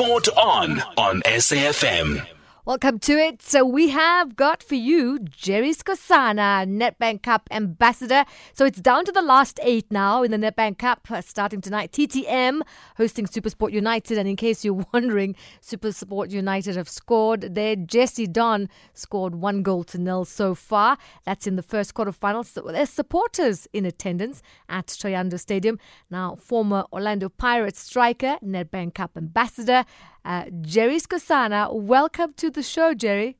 Sport 0.00 0.28
on 0.34 0.82
on 0.96 1.20
SAFM. 1.26 2.39
Welcome 2.66 2.98
to 3.00 3.12
it. 3.12 3.40
So 3.40 3.64
we 3.64 3.88
have 3.88 4.36
got 4.36 4.62
for 4.62 4.74
you 4.74 5.18
Jerry 5.20 5.70
Sikhosana, 5.70 6.68
Nedbank 6.68 7.22
Cup 7.22 7.48
ambassador. 7.50 8.26
So 8.52 8.66
it's 8.66 8.82
down 8.82 9.06
to 9.06 9.12
the 9.12 9.22
last 9.22 9.58
eight 9.62 9.90
now 9.90 10.22
in 10.22 10.30
the 10.30 10.36
Nedbank 10.36 10.76
Cup, 10.76 11.10
uh, 11.10 11.22
starting 11.22 11.62
tonight. 11.62 11.90
TTM 11.90 12.60
hosting 12.98 13.24
Supersport 13.24 13.72
United, 13.72 14.18
and 14.18 14.28
in 14.28 14.36
case 14.36 14.62
you're 14.62 14.84
wondering, 14.92 15.36
Supersport 15.62 16.32
United 16.32 16.76
have 16.76 16.88
scored. 16.90 17.54
There, 17.54 17.76
Jesse 17.76 18.26
Don 18.26 18.68
scored 18.92 19.36
one 19.36 19.62
goal 19.62 19.82
to 19.84 19.96
nil 19.96 20.26
so 20.26 20.54
far. 20.54 20.98
That's 21.24 21.46
in 21.46 21.56
the 21.56 21.62
first 21.62 21.94
quarterfinals. 21.94 22.52
So 22.52 22.60
there's 22.60 22.90
supporters 22.90 23.68
in 23.72 23.86
attendance 23.86 24.42
at 24.68 24.88
Thohoyandou 24.88 25.40
Stadium. 25.40 25.78
Now, 26.10 26.36
former 26.36 26.84
Orlando 26.92 27.30
Pirates 27.30 27.80
striker, 27.80 28.36
NetBank 28.44 28.92
Cup 28.92 29.12
ambassador. 29.16 29.86
Uh, 30.24 30.44
Jerry 30.60 30.96
Sikhosana, 30.96 31.72
welcome 31.72 32.34
to 32.34 32.50
the 32.50 32.62
show, 32.62 32.92
Jerry. 32.92 33.38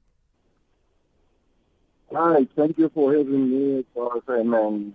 Hi, 2.13 2.47
thank 2.57 2.79
you 2.79 2.91
for 2.95 3.15
having 3.15 3.51
me, 3.51 3.85
FM, 3.95 4.67
and 4.67 4.93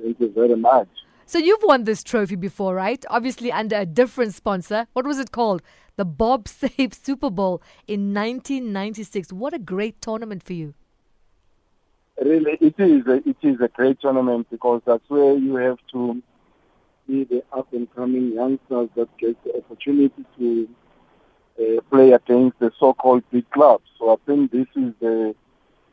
thank 0.00 0.20
you 0.20 0.30
very 0.30 0.56
much. 0.56 0.88
So 1.24 1.38
you've 1.38 1.62
won 1.62 1.84
this 1.84 2.02
trophy 2.02 2.36
before, 2.36 2.74
right? 2.74 3.02
Obviously 3.08 3.50
under 3.50 3.76
a 3.76 3.86
different 3.86 4.34
sponsor. 4.34 4.86
What 4.92 5.06
was 5.06 5.18
it 5.18 5.32
called? 5.32 5.62
The 5.96 6.04
Bob 6.04 6.46
Save 6.48 6.92
Super 6.92 7.30
Bowl 7.30 7.62
in 7.86 8.12
1996. 8.12 9.32
What 9.32 9.54
a 9.54 9.58
great 9.58 10.00
tournament 10.02 10.42
for 10.42 10.52
you. 10.52 10.74
Really, 12.22 12.58
it 12.60 12.74
is. 12.78 13.06
A, 13.06 13.26
it 13.28 13.36
is 13.42 13.60
a 13.60 13.68
great 13.68 14.00
tournament 14.00 14.48
because 14.50 14.82
that's 14.84 15.08
where 15.08 15.34
you 15.36 15.56
have 15.56 15.78
to 15.92 16.22
see 17.06 17.24
the 17.24 17.42
up 17.52 17.72
and 17.72 17.92
coming 17.94 18.32
youngsters 18.32 18.90
that 18.94 19.08
get 19.16 19.42
the 19.44 19.56
opportunity 19.56 20.24
to 20.38 20.68
uh, 21.60 21.80
play 21.90 22.12
against 22.12 22.58
the 22.58 22.72
so-called 22.78 23.22
big 23.30 23.48
clubs. 23.50 23.84
So 23.98 24.12
I 24.12 24.16
think 24.26 24.50
this 24.50 24.66
is 24.76 24.92
the 25.00 25.34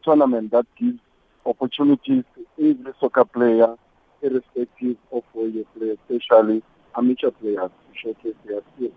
tournament 0.04 0.52
that 0.52 0.66
gives 0.78 1.00
opportunities 1.46 2.24
to 2.36 2.46
every 2.60 2.94
soccer 3.00 3.26
player, 3.26 3.76
irrespective 4.22 4.98
of 5.12 5.24
where 5.34 5.48
you 5.48 5.66
play, 5.78 5.98
especially 6.10 6.64
amateur 6.98 7.32
players, 7.32 7.70
to 7.70 8.00
showcase 8.02 8.36
their 8.46 8.62
skills. 8.76 8.94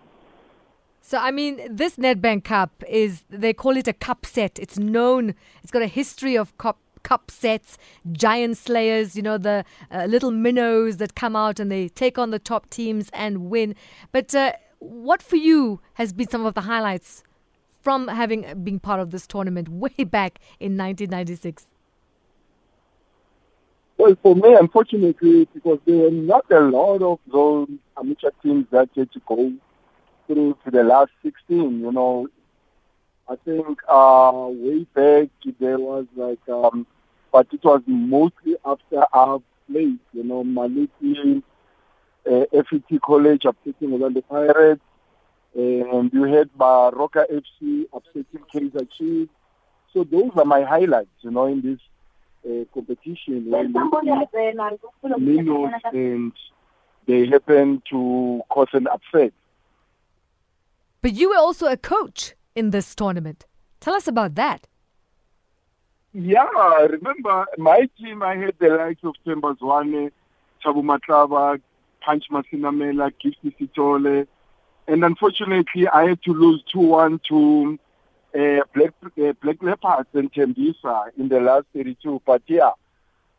So, 1.04 1.18
I 1.18 1.32
mean, 1.32 1.60
this 1.68 1.96
Nedbank 1.96 2.44
Cup 2.44 2.84
is, 2.88 3.24
they 3.28 3.52
call 3.52 3.76
it 3.76 3.88
a 3.88 3.92
cup 3.92 4.24
set. 4.24 4.58
It's 4.58 4.78
known, 4.78 5.34
it's 5.62 5.72
got 5.72 5.82
a 5.82 5.88
history 5.88 6.36
of 6.36 6.56
cup 6.58 6.78
cup 7.02 7.30
sets, 7.30 7.78
giant 8.12 8.56
slayers, 8.56 9.16
you 9.16 9.22
know, 9.22 9.36
the 9.36 9.64
uh, 9.90 10.04
little 10.04 10.30
minnows 10.30 10.98
that 10.98 11.16
come 11.16 11.34
out 11.34 11.58
and 11.58 11.70
they 11.70 11.88
take 11.88 12.16
on 12.16 12.30
the 12.30 12.38
top 12.38 12.70
teams 12.70 13.10
and 13.12 13.50
win. 13.50 13.74
But 14.12 14.34
uh, 14.34 14.52
what 14.82 15.22
for 15.22 15.36
you 15.36 15.80
has 15.94 16.12
been 16.12 16.28
some 16.28 16.44
of 16.44 16.54
the 16.54 16.62
highlights 16.62 17.22
from 17.80 18.08
having 18.08 18.62
been 18.64 18.80
part 18.80 19.00
of 19.00 19.10
this 19.10 19.26
tournament 19.26 19.68
way 19.84 20.04
back 20.04 20.38
in 20.60 20.76
1996? 20.76 21.66
Well, 23.98 24.16
for 24.22 24.34
me, 24.34 24.54
unfortunately, 24.54 25.46
because 25.54 25.78
there 25.84 25.96
were 25.96 26.10
not 26.10 26.50
a 26.50 26.60
lot 26.60 27.02
of 27.02 27.20
those 27.30 27.68
amateur 27.96 28.30
teams 28.42 28.66
that 28.70 28.88
had 28.96 29.12
to 29.12 29.20
go 29.26 29.52
through 30.26 30.56
to 30.64 30.70
the 30.70 30.82
last 30.82 31.12
16. 31.22 31.80
You 31.80 31.92
know, 31.92 32.28
I 33.28 33.36
think 33.36 33.78
uh, 33.88 34.48
way 34.50 34.84
back 34.94 35.28
there 35.60 35.78
was 35.78 36.06
like, 36.16 36.40
um, 36.48 36.86
but 37.30 37.46
it 37.52 37.62
was 37.62 37.82
mostly 37.86 38.56
after 38.64 39.04
our 39.12 39.40
place. 39.70 39.98
You 40.12 40.24
know, 40.24 40.42
Maliki, 40.42 41.42
uh, 42.30 42.44
FET 42.52 43.00
College 43.02 43.44
upsetting 43.44 43.92
Orlando 43.92 44.20
Pirates, 44.22 44.82
and 45.54 46.12
you 46.12 46.24
had 46.24 46.50
Baroka 46.56 47.24
FC 47.30 47.86
upsetting 47.92 48.44
Kaizer 48.52 48.88
Chiefs. 48.90 49.32
So 49.92 50.04
those 50.04 50.30
are 50.36 50.44
my 50.44 50.62
highlights, 50.62 51.10
you 51.20 51.30
know, 51.30 51.46
in 51.46 51.60
this 51.60 51.78
uh, 52.46 52.64
competition 52.72 53.50
when 53.50 53.72
minnows 55.18 55.72
and 55.92 56.32
they 57.06 57.26
happen 57.26 57.82
to 57.90 58.42
cause 58.48 58.68
an 58.72 58.86
upset. 58.86 59.32
But 61.02 61.12
you 61.14 61.30
were 61.30 61.36
also 61.36 61.66
a 61.66 61.76
coach 61.76 62.34
in 62.54 62.70
this 62.70 62.94
tournament. 62.94 63.44
Tell 63.80 63.94
us 63.94 64.06
about 64.06 64.36
that. 64.36 64.66
Yeah, 66.14 66.46
remember 66.88 67.46
my 67.58 67.88
team, 67.98 68.22
I 68.22 68.36
had 68.36 68.54
the 68.58 68.68
likes 68.68 69.00
of 69.02 69.14
Themba 69.26 69.58
Zwane, 69.58 70.10
Thabo 70.64 70.82
Matlaba, 70.82 71.60
Punch 72.04 72.24
Masinamela, 72.30 73.12
Gifty 73.22 73.54
Sitole, 73.58 74.26
and 74.88 75.04
unfortunately 75.04 75.88
I 75.88 76.08
had 76.10 76.22
to 76.24 76.32
lose 76.32 76.62
2-1 76.74 77.22
to 77.28 77.78
uh, 78.34 78.64
Black, 78.74 78.92
uh, 79.04 79.32
Black 79.42 79.62
Leopards 79.62 80.08
and 80.14 80.32
Tembisa 80.32 81.10
in 81.18 81.28
the 81.28 81.40
last 81.40 81.66
32. 81.74 82.22
But 82.26 82.42
yeah, 82.46 82.70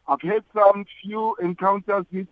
I've 0.07 0.21
had 0.21 0.43
some 0.53 0.85
few 1.01 1.35
encounters 1.41 2.05
with 2.11 2.27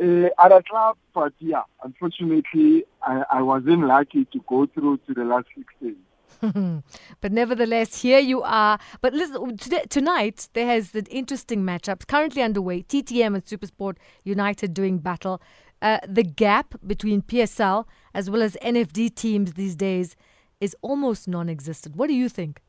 uh, 0.00 0.28
other 0.38 0.62
clubs, 0.62 0.98
but 1.14 1.32
yeah, 1.38 1.62
unfortunately 1.82 2.84
I, 3.02 3.24
I 3.30 3.42
wasn't 3.42 3.86
lucky 3.86 4.24
to 4.26 4.44
go 4.46 4.66
through 4.66 4.98
to 5.06 5.14
the 5.14 5.24
last 5.24 5.46
16. 5.56 5.96
but 7.20 7.32
nevertheless, 7.32 8.02
here 8.02 8.18
you 8.18 8.42
are. 8.42 8.78
But 9.00 9.12
listen, 9.12 9.56
today, 9.56 9.84
tonight 9.88 10.48
there 10.52 10.66
has 10.66 10.94
an 10.94 11.06
interesting 11.10 11.62
matchup 11.62 12.06
currently 12.06 12.42
underway. 12.42 12.82
TTM 12.82 13.34
and 13.34 13.44
Supersport 13.44 13.96
United 14.24 14.74
doing 14.74 14.98
battle. 14.98 15.40
Uh, 15.82 15.98
the 16.06 16.22
gap 16.22 16.74
between 16.86 17.22
PSL 17.22 17.86
as 18.14 18.28
well 18.28 18.42
as 18.42 18.56
NFD 18.62 19.14
teams 19.14 19.54
these 19.54 19.76
days 19.76 20.16
is 20.60 20.76
almost 20.82 21.26
non-existent. 21.26 21.96
What 21.96 22.08
do 22.08 22.14
you 22.14 22.28
think? 22.28 22.60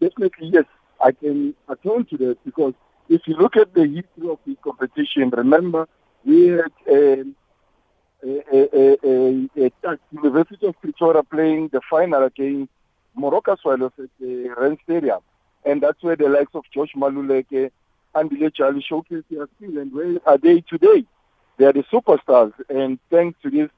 Definitely, 0.00 0.50
yes. 0.52 0.64
I 1.00 1.12
can 1.12 1.54
attest 1.68 2.10
to 2.10 2.16
that 2.18 2.36
because 2.44 2.74
if 3.08 3.22
you 3.26 3.34
look 3.36 3.56
at 3.56 3.74
the 3.74 3.82
history 3.82 4.30
of 4.30 4.38
this 4.46 4.56
competition, 4.62 5.30
remember 5.30 5.88
we 6.24 6.46
had 6.46 6.72
um, 6.90 7.34
Eh, 8.24 8.40
eh, 8.52 8.96
eh, 9.56 9.70
ah, 9.84 9.96
University 10.12 10.66
of 10.66 10.80
Pretoria 10.80 11.24
playing 11.24 11.68
the 11.72 11.80
final 11.90 12.22
against 12.22 12.70
Moroka 13.18 13.56
Swallows 13.60 13.90
at 13.98 14.10
the 14.20 14.48
Rand 14.56 14.78
Stadium. 14.84 15.18
And 15.64 15.82
that's 15.82 16.00
where 16.02 16.14
the 16.14 16.28
likes 16.28 16.54
of 16.54 16.62
George 16.72 16.92
Maluleke 16.96 17.72
and 18.14 18.54
Charlie 18.54 18.80
showcase 18.80 19.24
their 19.28 19.48
skill. 19.56 19.76
And 19.78 19.92
where 19.92 20.18
are 20.24 20.38
they 20.38 20.60
today? 20.60 21.04
They 21.56 21.64
are 21.64 21.72
the 21.72 21.82
superstars. 21.92 22.52
And 22.68 23.00
thanks 23.10 23.40
to 23.42 23.50
this 23.50 23.70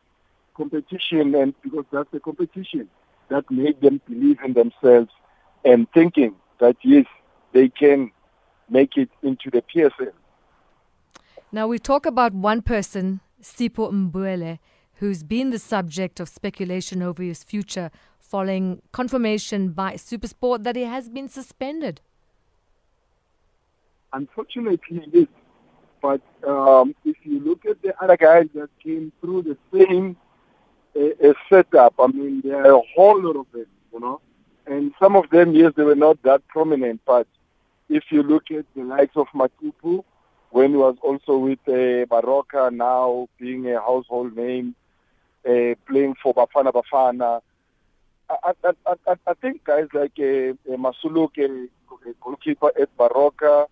competition, 0.54 1.34
and 1.34 1.54
because 1.62 1.86
that's 1.90 2.10
the 2.12 2.20
competition 2.20 2.88
that 3.28 3.50
made 3.50 3.80
them 3.80 4.02
believe 4.06 4.40
in 4.44 4.52
themselves 4.52 5.10
and 5.64 5.90
thinking 5.92 6.34
that, 6.60 6.76
yes, 6.82 7.06
they 7.52 7.70
can 7.70 8.10
make 8.68 8.98
it 8.98 9.08
into 9.22 9.50
the 9.50 9.62
PSL. 9.62 10.12
Now, 11.50 11.66
we 11.66 11.78
talk 11.78 12.04
about 12.04 12.34
one 12.34 12.60
person 12.60 13.20
Sipho 13.44 13.92
Mbule, 13.92 14.58
who's 14.94 15.22
been 15.22 15.50
the 15.50 15.58
subject 15.58 16.18
of 16.18 16.28
speculation 16.28 17.02
over 17.02 17.22
his 17.22 17.44
future 17.44 17.90
following 18.18 18.80
confirmation 18.90 19.68
by 19.68 19.94
Supersport 19.94 20.64
that 20.64 20.76
he 20.76 20.82
has 20.82 21.08
been 21.08 21.28
suspended. 21.28 22.00
Unfortunately, 24.12 25.06
yes. 25.12 25.26
But 26.00 26.22
um, 26.46 26.94
if 27.04 27.16
you 27.22 27.38
look 27.40 27.66
at 27.66 27.82
the 27.82 27.94
other 28.02 28.16
guys 28.16 28.48
that 28.54 28.70
came 28.82 29.12
through 29.20 29.42
the 29.42 29.58
same 29.72 30.16
uh, 30.98 31.32
setup, 31.50 31.94
I 31.98 32.06
mean, 32.06 32.40
there 32.42 32.64
are 32.64 32.78
a 32.78 32.82
whole 32.94 33.20
lot 33.20 33.36
of 33.36 33.46
them, 33.52 33.66
you 33.92 34.00
know. 34.00 34.20
And 34.66 34.92
some 34.98 35.16
of 35.16 35.28
them, 35.30 35.54
yes, 35.54 35.72
they 35.76 35.82
were 35.82 35.94
not 35.94 36.22
that 36.22 36.46
prominent. 36.48 37.02
But 37.04 37.26
if 37.88 38.04
you 38.10 38.22
look 38.22 38.50
at 38.50 38.64
the 38.74 38.84
likes 38.84 39.16
of 39.16 39.26
Matupu, 39.34 40.04
when 40.54 40.70
he 40.70 40.76
was 40.76 40.96
also 41.02 41.36
with 41.36 41.58
uh, 41.68 42.70
now 42.70 43.28
being 43.40 43.68
a 43.68 43.80
household 43.80 44.36
name, 44.36 44.76
uh, 45.44 45.74
playing 45.88 46.14
for 46.22 46.32
Bafana 46.32 46.72
Bafana. 46.72 47.40
I, 48.30 48.52
I, 48.62 48.94
I, 49.08 49.14
I 49.26 49.34
think 49.34 49.64
guys 49.64 49.88
like 49.92 50.12
uh, 50.20 50.54
uh, 50.72 50.76
Masuluk, 50.76 51.32
uh, 51.42 52.10
goalkeeper 52.20 52.70
at 52.80 52.96
Baroka, 52.96 53.66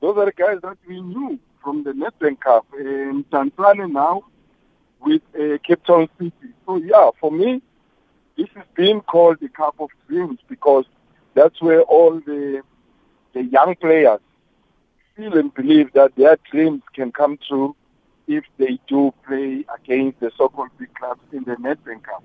those 0.00 0.16
are 0.16 0.32
guys 0.32 0.58
that 0.62 0.78
we 0.88 1.00
knew 1.00 1.38
from 1.62 1.84
the 1.84 1.92
Nedbank 1.92 2.40
Cup. 2.40 2.66
And 2.72 3.24
Tanzania 3.30 3.88
now 3.88 4.24
with 5.00 5.22
uh, 5.36 5.58
Cape 5.62 5.84
Town 5.84 6.08
City. 6.18 6.52
So 6.66 6.78
yeah, 6.78 7.10
for 7.20 7.30
me, 7.30 7.62
this 8.36 8.48
is 8.56 8.64
being 8.74 9.02
called 9.02 9.36
the 9.40 9.50
Cup 9.50 9.76
of 9.78 9.90
Dreams 10.08 10.40
because 10.48 10.84
that's 11.34 11.62
where 11.62 11.82
all 11.82 12.18
the 12.18 12.62
the 13.34 13.44
young 13.44 13.76
players 13.76 14.18
feel 15.18 15.36
and 15.36 15.52
believe 15.52 15.92
that 15.94 16.14
their 16.16 16.38
dreams 16.50 16.82
can 16.94 17.10
come 17.10 17.38
true 17.46 17.74
if 18.28 18.44
they 18.58 18.78
do 18.86 19.12
play 19.26 19.64
against 19.74 20.20
the 20.20 20.30
so-called 20.36 20.68
big 20.78 20.94
clubs 20.94 21.20
in 21.32 21.42
the 21.44 21.56
Nedbank 21.56 22.04
Cup. 22.04 22.22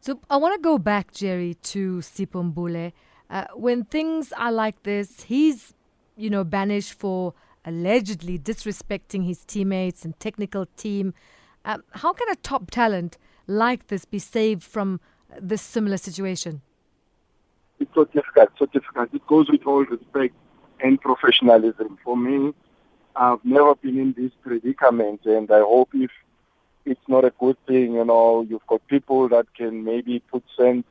So 0.00 0.20
I 0.28 0.36
want 0.36 0.54
to 0.54 0.60
go 0.60 0.76
back, 0.76 1.12
Jerry, 1.12 1.54
to 1.54 1.98
Sipho 1.98 2.52
Mbule. 2.52 2.92
Uh, 3.30 3.46
when 3.54 3.84
things 3.84 4.32
are 4.36 4.52
like 4.52 4.82
this, 4.82 5.22
he's, 5.22 5.72
you 6.16 6.28
know, 6.28 6.44
banished 6.44 6.92
for 6.92 7.32
allegedly 7.64 8.38
disrespecting 8.38 9.24
his 9.24 9.44
teammates 9.46 10.04
and 10.04 10.18
technical 10.20 10.66
team. 10.76 11.14
Um, 11.64 11.82
how 11.92 12.12
can 12.12 12.28
a 12.30 12.36
top 12.36 12.70
talent 12.70 13.16
like 13.46 13.86
this 13.86 14.04
be 14.04 14.18
saved 14.18 14.62
from 14.62 15.00
this 15.40 15.62
similar 15.62 15.96
situation? 15.96 16.60
It's 17.80 17.90
so 17.94 18.04
difficult, 18.04 18.50
so 18.58 18.66
difficult. 18.66 19.14
It 19.14 19.26
goes 19.26 19.48
with 19.50 19.62
all 19.66 19.84
respect 19.84 20.34
and 20.84 21.00
professionalism. 21.00 21.98
For 22.04 22.16
me, 22.16 22.52
I've 23.16 23.44
never 23.44 23.74
been 23.74 23.98
in 23.98 24.12
this 24.12 24.32
predicament, 24.42 25.24
and 25.24 25.50
I 25.50 25.60
hope 25.60 25.88
if 25.94 26.10
it's 26.84 27.08
not 27.08 27.24
a 27.24 27.32
good 27.40 27.56
thing, 27.66 27.94
you 27.94 28.04
know, 28.04 28.46
you've 28.48 28.66
got 28.66 28.86
people 28.86 29.28
that 29.30 29.46
can 29.54 29.82
maybe 29.82 30.20
put 30.20 30.44
sense 30.56 30.84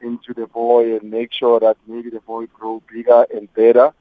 into 0.00 0.34
the 0.34 0.46
boy 0.46 0.96
and 0.96 1.10
make 1.10 1.32
sure 1.32 1.60
that 1.60 1.76
maybe 1.86 2.10
the 2.10 2.20
boy 2.20 2.46
grow 2.46 2.82
bigger 2.92 3.24
and 3.32 3.52
better. 3.54 3.92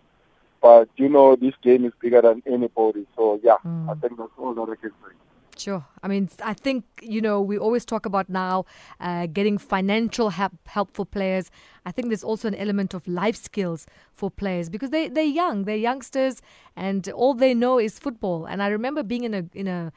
But 0.62 0.90
you 0.96 1.10
know, 1.10 1.36
this 1.36 1.54
game 1.62 1.86
is 1.86 1.94
bigger 2.02 2.22
than 2.22 2.42
anybody. 2.46 3.06
So 3.16 3.40
yeah, 3.44 3.58
mm. 3.66 3.90
I 3.90 4.00
think 4.00 4.18
that's 4.18 4.32
all 4.38 4.54
that 4.56 4.72
I 4.72 4.76
can 4.76 4.90
say. 4.90 5.16
Sure. 5.60 5.86
I 6.02 6.08
mean, 6.08 6.30
I 6.42 6.54
think, 6.54 6.86
you 7.02 7.20
know, 7.20 7.42
we 7.42 7.58
always 7.58 7.84
talk 7.84 8.06
about 8.06 8.30
now 8.30 8.66
uh, 9.02 9.26
getting 9.26 9.58
financial 9.58 10.30
help, 10.30 10.54
help 10.66 10.94
for 10.94 11.06
players. 11.06 11.52
I 11.86 11.92
think 11.92 12.08
there's 12.08 12.24
also 12.24 12.48
an 12.48 12.56
element 12.56 12.94
of 12.94 13.06
life 13.08 13.36
skills 13.36 13.86
for 14.14 14.32
players 14.32 14.70
because 14.70 14.92
they, 14.92 15.10
they're 15.10 15.24
young, 15.26 15.66
they're 15.66 15.76
youngsters, 15.76 16.42
and 16.78 17.10
all 17.10 17.34
they 17.34 17.54
know 17.54 17.78
is 17.78 18.00
football. 18.00 18.46
And 18.46 18.64
I 18.64 18.68
remember 18.70 19.04
being 19.04 19.26
in 19.26 19.34
a, 19.34 19.44
in 19.54 19.68
a, 19.68 19.92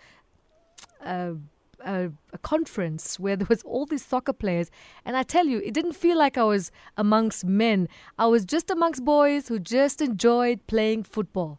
a 1.04 1.36
a, 1.84 2.10
a, 2.32 2.38
conference 2.38 3.18
where 3.18 3.34
there 3.34 3.46
was 3.48 3.62
all 3.62 3.86
these 3.86 4.04
soccer 4.04 4.32
players 4.32 4.70
and 5.04 5.16
i 5.16 5.24
tell 5.24 5.46
you 5.46 5.58
it 5.64 5.74
didn't 5.74 5.94
feel 5.94 6.16
like 6.16 6.38
i 6.38 6.44
was 6.44 6.70
amongst 6.96 7.44
men 7.44 7.88
i 8.20 8.26
was 8.26 8.44
just 8.44 8.70
amongst 8.70 9.04
boys 9.04 9.48
who 9.48 9.58
just 9.58 10.00
enjoyed 10.00 10.64
playing 10.68 11.02
football 11.02 11.58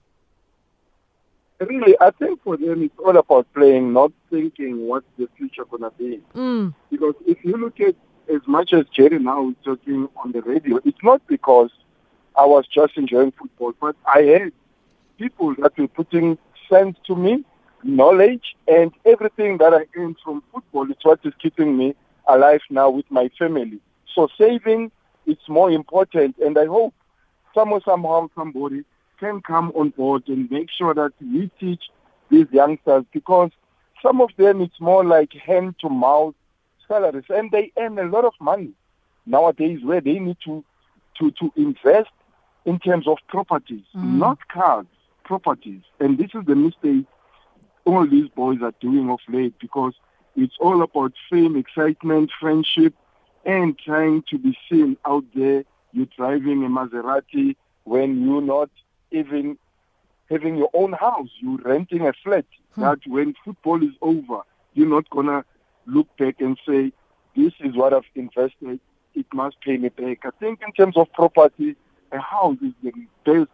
really 1.63 1.95
i 2.01 2.09
think 2.11 2.41
for 2.43 2.57
them 2.57 2.83
it's 2.83 2.99
all 2.99 3.17
about 3.17 3.47
playing 3.53 3.93
not 3.93 4.11
thinking 4.29 4.87
what's 4.87 5.05
the 5.17 5.27
future 5.37 5.65
to 5.65 5.91
be 5.97 6.21
mm. 6.35 6.73
because 6.91 7.15
if 7.25 7.43
you 7.43 7.57
look 7.57 7.79
at 7.79 7.95
as 8.33 8.41
much 8.47 8.73
as 8.73 8.85
jerry 8.95 9.19
now 9.19 9.49
is 9.49 9.55
talking 9.63 10.07
on 10.17 10.31
the 10.31 10.41
radio 10.41 10.79
it's 10.85 11.03
not 11.03 11.21
because 11.27 11.69
i 12.35 12.45
was 12.45 12.65
just 12.67 12.97
enjoying 12.97 13.31
football 13.31 13.73
but 13.79 13.95
i 14.13 14.21
had 14.21 14.51
people 15.17 15.53
that 15.55 15.77
were 15.77 15.87
putting 15.87 16.37
sense 16.69 16.97
to 17.05 17.15
me 17.15 17.43
knowledge 17.83 18.55
and 18.67 18.91
everything 19.05 19.57
that 19.57 19.73
I 19.73 19.85
earned 19.97 20.17
from 20.23 20.43
football 20.53 20.89
is 20.89 20.97
what 21.03 21.19
is 21.23 21.33
keeping 21.41 21.77
me 21.77 21.95
alive 22.27 22.61
now 22.69 22.89
with 22.89 23.09
my 23.09 23.29
family. 23.37 23.79
So 24.15 24.27
saving 24.37 24.91
is 25.25 25.37
more 25.47 25.71
important 25.71 26.37
and 26.37 26.57
I 26.57 26.65
hope 26.65 26.93
somehow, 27.53 27.79
somehow 27.85 28.29
somebody 28.35 28.83
can 29.23 29.41
come 29.41 29.71
on 29.75 29.89
board 29.89 30.23
and 30.27 30.51
make 30.51 30.69
sure 30.69 30.93
that 30.93 31.13
we 31.21 31.49
teach 31.59 31.83
these 32.29 32.47
youngsters 32.51 33.05
because 33.13 33.51
some 34.01 34.19
of 34.21 34.29
them 34.37 34.61
it's 34.61 34.79
more 34.79 35.05
like 35.05 35.31
hand 35.33 35.75
to 35.79 35.89
mouth 35.89 36.35
salaries 36.87 37.23
and 37.29 37.51
they 37.51 37.71
earn 37.77 37.97
a 37.97 38.03
lot 38.03 38.25
of 38.25 38.33
money 38.41 38.71
nowadays 39.25 39.79
where 39.83 40.01
they 40.01 40.19
need 40.19 40.37
to 40.43 40.63
to, 41.19 41.31
to 41.31 41.53
invest 41.55 42.09
in 42.65 42.79
terms 42.79 43.07
of 43.07 43.17
properties, 43.27 43.83
mm. 43.95 44.15
not 44.15 44.39
cars, 44.47 44.87
properties. 45.23 45.81
And 45.99 46.17
this 46.17 46.31
is 46.33 46.45
the 46.45 46.55
mistake 46.55 47.05
all 47.85 48.07
these 48.07 48.29
boys 48.29 48.59
are 48.61 48.73
doing 48.79 49.09
of 49.09 49.19
late 49.27 49.53
because 49.59 49.93
it's 50.35 50.55
all 50.59 50.81
about 50.81 51.13
fame, 51.29 51.55
excitement, 51.55 52.31
friendship, 52.39 52.93
and 53.45 53.77
trying 53.77 54.23
to 54.29 54.37
be 54.37 54.57
seen 54.69 54.97
out 55.05 55.25
there. 55.35 55.63
You're 55.91 56.07
driving 56.17 56.63
a 56.63 56.69
Maserati 56.69 57.55
when 57.83 58.23
you're 58.23 58.41
not 58.41 58.69
even 59.13 59.57
having 60.29 60.57
your 60.57 60.69
own 60.73 60.93
house. 60.93 61.29
You're 61.39 61.57
renting 61.57 62.07
a 62.07 62.13
flat. 62.23 62.45
Hmm. 62.75 62.81
That 62.81 62.99
when 63.07 63.35
football 63.45 63.81
is 63.83 63.93
over, 64.01 64.41
you're 64.73 64.89
not 64.89 65.09
gonna 65.09 65.45
look 65.85 66.07
back 66.17 66.41
and 66.41 66.57
say, 66.67 66.91
"This 67.35 67.53
is 67.59 67.75
what 67.75 67.93
I've 67.93 68.03
invested. 68.15 68.79
It 69.13 69.27
must 69.33 69.61
pay 69.61 69.77
me 69.77 69.89
back." 69.89 70.25
I 70.25 70.31
think 70.39 70.61
in 70.65 70.71
terms 70.73 70.97
of 70.97 71.11
property, 71.13 71.75
a 72.11 72.19
house 72.19 72.57
is 72.61 72.73
the 72.81 72.91
best 73.25 73.51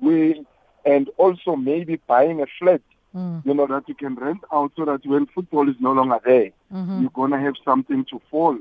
way, 0.00 0.44
and 0.84 1.10
also 1.16 1.56
maybe 1.56 1.96
buying 2.06 2.42
a 2.42 2.46
flat 2.58 2.82
Mm. 3.14 3.44
You 3.44 3.54
know, 3.54 3.66
that 3.66 3.88
you 3.88 3.94
can 3.94 4.14
rent 4.14 4.42
out 4.52 4.72
so 4.76 4.84
that 4.84 5.04
when 5.04 5.26
football 5.26 5.68
is 5.68 5.74
no 5.80 5.92
longer 5.92 6.20
there, 6.24 6.50
mm-hmm. 6.72 7.00
you're 7.00 7.10
going 7.10 7.32
to 7.32 7.38
have 7.40 7.54
something 7.64 8.04
to 8.06 8.20
fall 8.30 8.56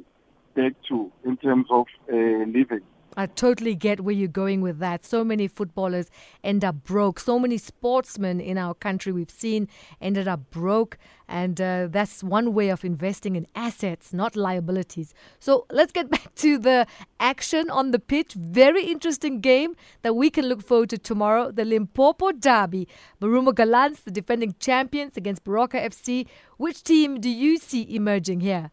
back 0.56 0.74
to 0.88 1.12
in 1.24 1.38
terms 1.38 1.68
of 1.70 1.86
uh, 2.12 2.16
living. 2.16 2.82
I 3.20 3.26
totally 3.26 3.76
get 3.76 4.00
where 4.00 4.16
you're 4.16 4.30
going 4.30 4.62
with 4.62 4.80
that. 4.80 5.04
So 5.04 5.26
many 5.26 5.50
footballers 5.50 6.10
end 6.42 6.64
up 6.64 6.86
broke. 6.86 7.20
So 7.20 7.38
many 7.38 7.58
sportsmen 7.58 8.40
in 8.40 8.58
our 8.58 8.74
country 8.74 9.12
we've 9.12 9.30
seen 9.30 9.68
ended 10.00 10.26
up 10.30 10.50
broke. 10.52 10.98
And 11.28 11.60
uh, 11.60 11.90
that's 11.92 12.24
one 12.24 12.54
way 12.54 12.70
of 12.70 12.86
investing 12.86 13.36
in 13.36 13.46
assets, 13.56 14.14
not 14.14 14.38
liabilities. 14.38 15.14
So 15.38 15.66
let's 15.70 15.92
get 15.92 16.10
back 16.16 16.34
to 16.36 16.58
the 16.58 16.88
action 17.20 17.70
on 17.70 17.92
the 17.92 18.00
pitch. 18.00 18.36
Very 18.36 18.86
interesting 18.86 19.42
game 19.42 19.76
that 20.02 20.16
we 20.16 20.30
can 20.30 20.46
look 20.46 20.64
forward 20.64 20.90
to 20.92 20.98
tomorrow. 20.98 21.52
The 21.52 21.66
Limpopo 21.66 22.32
Derby. 22.32 22.88
Marumo 23.22 23.54
Gallants, 23.54 24.00
the 24.00 24.12
defending 24.12 24.56
champions 24.62 25.18
against 25.18 25.44
Baroka 25.44 25.84
FC. 25.84 26.26
Which 26.56 26.86
team 26.86 27.20
do 27.20 27.30
you 27.30 27.58
see 27.58 27.86
emerging 27.94 28.40
here? 28.40 28.72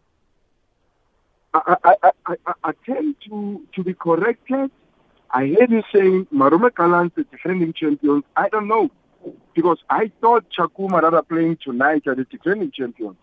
I, 1.66 1.96
I, 2.02 2.10
I, 2.26 2.52
I 2.64 2.72
tend 2.84 3.16
to, 3.28 3.62
to 3.74 3.84
be 3.84 3.94
corrected. 3.94 4.70
I 5.30 5.48
heard 5.48 5.70
you 5.70 5.82
saying 5.92 6.26
Marumo 6.32 6.70
Gallants, 6.74 7.14
the 7.16 7.24
defending 7.24 7.72
champions. 7.72 8.24
I 8.36 8.48
don't 8.48 8.68
know. 8.68 8.90
Because 9.54 9.78
I 9.90 10.10
thought 10.20 10.46
Tshakhuma 10.50 11.02
rather 11.02 11.22
playing 11.22 11.58
tonight 11.62 12.06
are 12.06 12.14
the 12.14 12.24
defending 12.24 12.70
champions. 12.70 13.16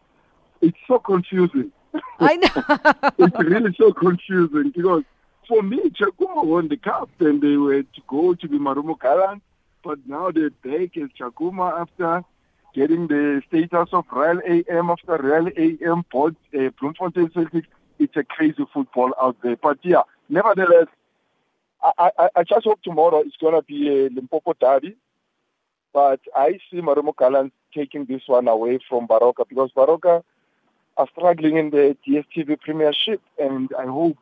It's 0.61 0.77
so 0.87 0.99
confusing. 0.99 1.71
I 2.19 2.35
know. 2.35 3.13
it's 3.25 3.39
really 3.39 3.73
so 3.79 3.93
confusing 3.93 4.71
because 4.75 5.03
for 5.47 5.61
me, 5.61 5.89
Tshakhuma 5.89 6.45
won 6.45 6.67
the 6.67 6.77
cup 6.77 7.09
and 7.19 7.41
they 7.41 7.57
were 7.57 7.83
to 7.83 8.01
go 8.07 8.33
to 8.33 8.47
be 8.47 8.57
Marumo 8.57 8.99
Gallants, 8.99 9.43
but 9.83 9.99
now 10.07 10.31
they're 10.31 10.49
back 10.49 10.97
as 10.97 11.09
Tshakhuma 11.19 11.81
after 11.81 12.23
getting 12.73 13.07
the 13.07 13.41
status 13.47 13.89
of 13.93 14.05
Royal 14.11 14.41
AM 14.45 14.89
after 14.89 15.17
Royal 15.17 15.49
AM 15.55 16.03
Port, 16.11 16.35
uh, 16.57 16.69
Bloemfontein 16.79 17.29
Celtics 17.29 17.67
it's 18.03 18.17
a 18.17 18.23
crazy 18.23 18.65
football 18.73 19.13
out 19.21 19.37
there. 19.41 19.55
But 19.55 19.79
yeah, 19.83 20.03
nevertheless, 20.29 20.87
I, 21.81 22.11
I, 22.17 22.29
I 22.35 22.43
just 22.43 22.65
hope 22.65 22.81
tomorrow 22.83 23.19
it's 23.25 23.37
going 23.37 23.55
to 23.55 23.61
be 23.61 23.87
a 23.89 24.09
Limpopo 24.09 24.53
derby. 24.59 24.95
But 25.93 26.19
I 26.35 26.59
see 26.69 26.81
Marumo 26.81 27.15
Gallants 27.15 27.53
taking 27.73 28.05
this 28.05 28.23
one 28.25 28.47
away 28.47 28.79
from 28.89 29.07
Baroka 29.07 29.47
because 29.47 29.71
Baroka 29.75 30.23
are 30.97 31.07
struggling 31.15 31.57
in 31.57 31.69
the 31.69 31.95
DSTV 32.07 32.59
Premiership, 32.61 33.21
and 33.39 33.69
I 33.77 33.85
hope 33.85 34.17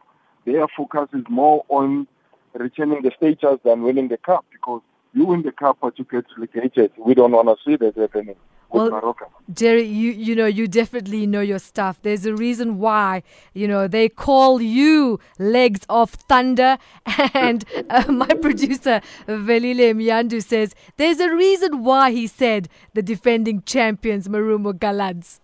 their 0.46 0.68
focus 0.68 1.10
is 1.14 1.24
more 1.30 1.66
on 1.70 2.08
returning 2.54 3.02
the 3.02 3.12
status 3.16 3.60
than 3.64 3.84
winning 3.84 4.10
the 4.10 4.18
cup 4.18 4.46
because 4.52 4.82
you 5.14 5.26
win 5.26 5.44
the 5.44 5.52
cup 5.52 5.78
but 5.82 5.98
you 5.98 6.06
get 6.10 6.26
relegated. 6.38 6.92
We 6.98 7.14
don't 7.14 7.32
want 7.32 7.48
to 7.48 7.56
see 7.66 7.78
that 7.78 7.96
happening 7.96 8.36
well, 8.72 9.18
Jerry, 9.54 9.84
you 9.84 10.12
you 10.12 10.36
know 10.36 10.46
you 10.46 10.68
definitely 10.68 11.28
know 11.28 11.42
your 11.42 11.60
stuff. 11.60 12.00
There's 12.02 12.26
a 12.26 12.34
reason 12.34 12.80
why 12.80 13.24
you 13.54 13.68
know 13.68 13.88
they 13.88 14.08
call 14.08 14.62
you 14.62 15.20
legs 15.40 15.82
of 15.90 16.12
thunder, 16.12 16.78
and 17.34 17.66
uh, 17.90 18.12
my 18.12 18.28
producer 18.28 19.02
Velile 19.28 19.94
Miandu 19.94 20.44
says 20.44 20.74
there's 20.98 21.20
a 21.20 21.34
reason 21.34 21.84
why 21.84 22.12
he 22.12 22.28
said 22.28 22.70
the 22.94 23.02
defending 23.02 23.62
champions 23.64 24.28
Marumo 24.28 24.78
Gallants. 24.78 25.40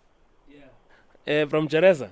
Yeah, 0.50 1.44
uh, 1.44 1.48
from 1.48 1.68
Jereza. 1.68 2.12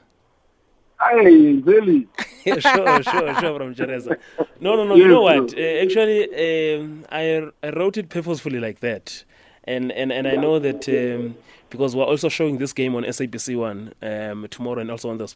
Hey, 1.00 1.54
really? 1.56 2.08
sure, 2.44 2.62
sure, 2.62 3.04
sure, 3.04 3.58
from 3.58 3.76
Jereza. 3.76 4.18
No, 4.60 4.76
no, 4.76 4.86
no. 4.86 4.96
Yes, 4.96 5.04
you 5.04 5.08
know 5.10 5.22
what? 5.22 5.54
Uh, 5.54 5.62
actually, 5.84 6.76
um, 6.76 7.06
I, 7.12 7.50
I 7.62 7.70
wrote 7.72 7.98
it 7.98 8.10
purposefully 8.10 8.60
like 8.60 8.80
that 8.80 9.26
and 9.66 9.92
and, 9.92 10.12
and 10.12 10.28
I 10.28 10.36
know 10.36 10.60
that 10.60 10.88
um, 10.90 11.36
because 11.70 11.96
we're 11.96 12.06
also 12.06 12.30
showing 12.30 12.58
this 12.58 12.74
game 12.74 12.96
on 12.96 13.04
SABC 13.04 13.58
One 13.58 13.94
um, 14.02 14.48
tomorrow, 14.50 14.80
and 14.80 14.92
also 14.92 15.10
on 15.10 15.18
the 15.18 15.36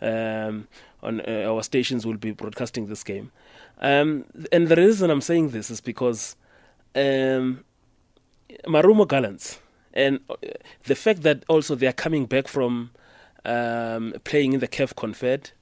um, 0.00 0.68
on 1.02 1.20
uh, 1.20 1.44
our 1.52 1.62
stations 1.62 2.06
will 2.06 2.16
be 2.16 2.32
broadcasting 2.32 2.86
this 2.86 3.04
game. 3.04 3.30
Um, 3.80 4.24
and 4.50 4.68
the 4.68 4.76
reason 4.76 5.10
I'm 5.10 5.20
saying 5.20 5.50
this 5.50 5.70
is 5.70 5.80
because 5.80 6.36
um, 6.94 7.64
Marumo 8.66 9.06
Gallants 9.06 9.58
and 9.94 10.20
uh, 10.30 10.34
the 10.84 10.94
fact 10.94 11.22
that 11.22 11.44
also 11.48 11.74
they 11.74 11.86
are 11.86 11.92
coming 11.92 12.26
back 12.26 12.48
from 12.48 12.90
um, 13.44 14.14
playing 14.24 14.52
in 14.52 14.60
the 14.60 14.68
CAF 14.68 14.94
Confed, 14.94 15.52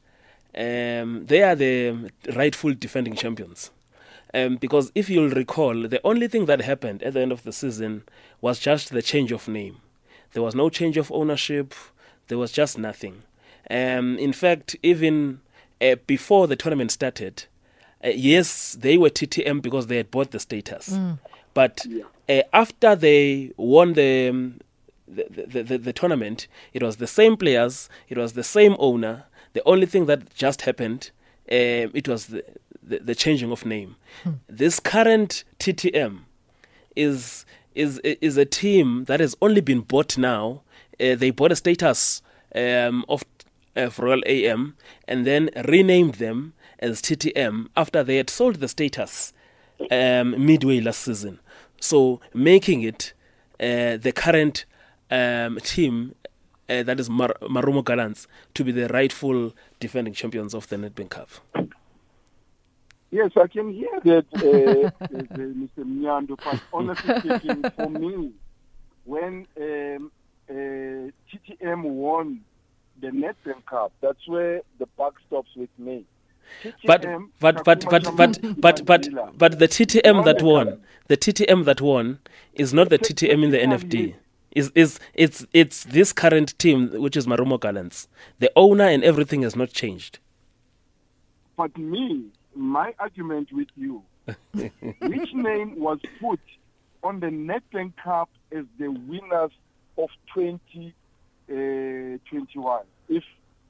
um, 0.57 1.27
they 1.27 1.43
are 1.43 1.55
the 1.55 2.11
rightful 2.35 2.75
defending 2.75 3.15
champions. 3.15 3.71
Um, 4.35 4.57
because 4.57 4.91
if 4.95 5.09
you'll 5.09 5.31
recall, 5.31 5.89
the 5.89 6.01
only 6.05 6.29
thing 6.29 6.47
that 6.47 6.61
happened 6.61 7.03
at 7.03 7.15
the 7.15 7.21
end 7.21 7.33
of 7.33 7.43
the 7.45 7.53
season 7.53 8.03
was 8.41 8.59
just 8.59 8.91
the 8.91 9.03
change 9.03 9.33
of 9.33 9.49
name. 9.49 9.79
There 10.33 10.43
was 10.43 10.55
no 10.55 10.69
change 10.69 10.97
of 10.97 11.11
ownership. 11.13 11.75
There 12.29 12.39
was 12.39 12.53
just 12.53 12.77
nothing. 12.79 13.23
Um, 13.71 14.19
in 14.19 14.33
fact, 14.33 14.77
even 14.83 15.41
uh, 15.81 15.97
before 16.07 16.47
the 16.47 16.57
tournament 16.57 16.91
started, 16.93 17.45
uh, 18.05 18.09
yes, 18.09 18.77
they 18.79 18.99
were 18.99 19.11
TTM 19.11 19.63
because 19.63 19.87
they 19.87 19.97
had 19.97 20.11
bought 20.11 20.33
the 20.33 20.41
status. 20.41 20.91
Mm. 20.91 21.19
But 21.55 21.87
uh, 22.29 22.43
after 22.53 22.95
they 22.95 23.53
won 23.57 23.95
the 23.95 24.29
um, 24.29 24.61
the, 25.09 25.47
the, 25.47 25.63
the, 25.63 25.79
the 25.79 25.93
tournament, 25.93 26.49
it 26.73 26.83
was 26.83 26.97
the 26.97 27.07
same 27.07 27.37
players, 27.37 27.89
it 28.09 28.19
was 28.19 28.33
the 28.33 28.45
same 28.45 28.77
owner. 28.79 29.25
The 29.53 29.63
only 29.65 29.87
thing 29.87 30.07
that 30.07 30.35
just 30.35 30.63
happened, 30.63 31.11
um, 31.51 31.93
it 31.95 32.09
was 32.09 32.27
the, 32.27 32.45
the, 32.87 32.99
the 33.01 33.15
changing 33.15 33.51
of 33.53 33.67
name. 33.67 33.97
This 34.49 34.81
current 34.81 35.45
TTM 35.59 36.21
is 36.95 37.45
is 37.75 37.99
is 37.99 38.37
a 38.37 38.45
team 38.45 39.05
that 39.05 39.21
has 39.21 39.37
only 39.43 39.61
been 39.61 39.81
bought 39.81 40.17
now. 40.17 40.63
Uh, 40.99 41.15
they 41.15 41.31
bought 41.31 41.53
a 41.53 41.57
status 41.57 42.23
um, 42.55 43.05
of 43.09 43.25
of 43.75 43.99
Royal 43.99 44.23
AM 44.27 44.77
and 45.07 45.27
then 45.27 45.51
renamed 45.69 46.15
them 46.15 46.55
as 46.79 47.03
TTM 47.03 47.69
after 47.77 48.03
they 48.03 48.17
had 48.17 48.31
sold 48.31 48.57
the 48.57 48.69
status 48.69 49.33
um, 49.91 50.47
midway 50.47 50.81
last 50.81 51.01
season. 51.01 51.39
So 51.81 52.21
making 52.33 52.83
it 52.83 53.13
uh, 53.61 53.97
the 53.99 54.13
current 54.15 54.65
um, 55.11 55.59
team 55.63 56.15
uh, 56.69 56.83
that 56.83 56.99
is 56.99 57.09
Mar- 57.09 57.37
Marumo 57.43 57.85
Gallants 57.85 58.27
to 58.55 58.65
be 58.65 58.73
the 58.73 58.89
rightful 58.89 59.55
defending 59.79 60.15
champions 60.15 60.55
of 60.55 60.69
the 60.69 60.77
Nedbank 60.77 61.11
Cup. 61.11 61.29
Yes, 63.17 63.31
I 63.35 63.47
can 63.47 63.73
hear 63.73 63.99
that, 64.05 64.27
uh, 64.35 64.89
uh, 65.05 65.37
Mr. 65.63 65.85
Mnyando, 65.91 66.37
but 66.45 66.61
honestly 66.71 67.15
speaking, 67.21 67.63
for 67.75 67.89
me, 67.89 68.33
when 69.05 69.47
um, 69.59 70.13
uh, 70.51 70.53
TTM 70.53 71.83
won 71.83 72.43
the 73.01 73.07
Nedbank 73.07 73.65
Cup, 73.71 73.93
that's 74.03 74.29
where 74.29 74.61
the 74.79 74.85
buck 74.99 75.15
stops 75.27 75.49
with 75.57 75.71
me. 75.79 76.05
But 76.87 77.03
TTM, 77.03 77.29
but 77.41 77.65
but 77.65 77.81
Tshakhuma 77.81 78.17
but 78.17 78.61
but 78.61 78.85
but 78.85 79.09
but 79.15 79.39
but 79.39 79.59
the 79.61 79.67
TTM 79.67 80.25
that 80.27 80.43
Won 80.43 80.67
won, 80.67 80.81
the 81.09 81.17
TTM 81.17 81.65
that 81.65 81.81
won, 81.81 82.19
is 82.53 82.75
not 82.75 82.91
the 82.91 82.99
TTM 82.99 83.45
in 83.45 83.51
the 83.51 83.59
NFD. 83.59 84.15
Is 84.51 84.71
is 84.75 85.01
it's 85.15 85.47
it's 85.55 85.85
this 85.85 86.13
current 86.13 86.59
team 86.59 86.91
which 87.01 87.17
is 87.17 87.27
Marumo 87.27 87.59
Gallants. 87.59 88.09
The 88.41 88.53
owner 88.57 88.85
and 88.85 89.03
everything 89.03 89.41
has 89.41 89.57
not 89.57 89.71
changed. 89.71 90.19
But 91.57 91.77
me, 91.79 92.27
my 92.57 92.95
argument 92.99 93.53
with 93.53 93.69
you, 93.77 94.03
which 94.53 95.35
name 95.35 95.79
was 95.79 95.99
put 96.21 96.41
on 97.03 97.21
the 97.21 97.27
Nedbank 97.27 97.93
Cup 98.03 98.31
as 98.53 98.65
the 98.79 98.89
winners 98.89 99.51
of 99.99 100.09
2021? 100.35 102.83
if 103.09 103.23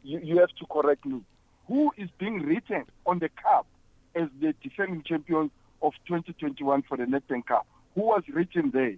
you, 0.02 0.18
you 0.22 0.38
have 0.38 0.48
to 0.58 0.66
correct 0.66 1.04
me, 1.04 1.20
who 1.68 1.92
is 1.96 2.08
being 2.18 2.42
written 2.42 2.84
on 3.04 3.18
the 3.18 3.28
cup 3.28 3.66
as 4.14 4.28
the 4.40 4.54
defending 4.62 5.02
champion 5.02 5.50
of 5.82 5.92
2021 6.06 6.82
for 6.82 6.96
the 6.96 7.04
Nedbank 7.04 7.46
Cup? 7.46 7.66
Who 7.94 8.02
was 8.02 8.22
written 8.28 8.70
there? 8.70 8.94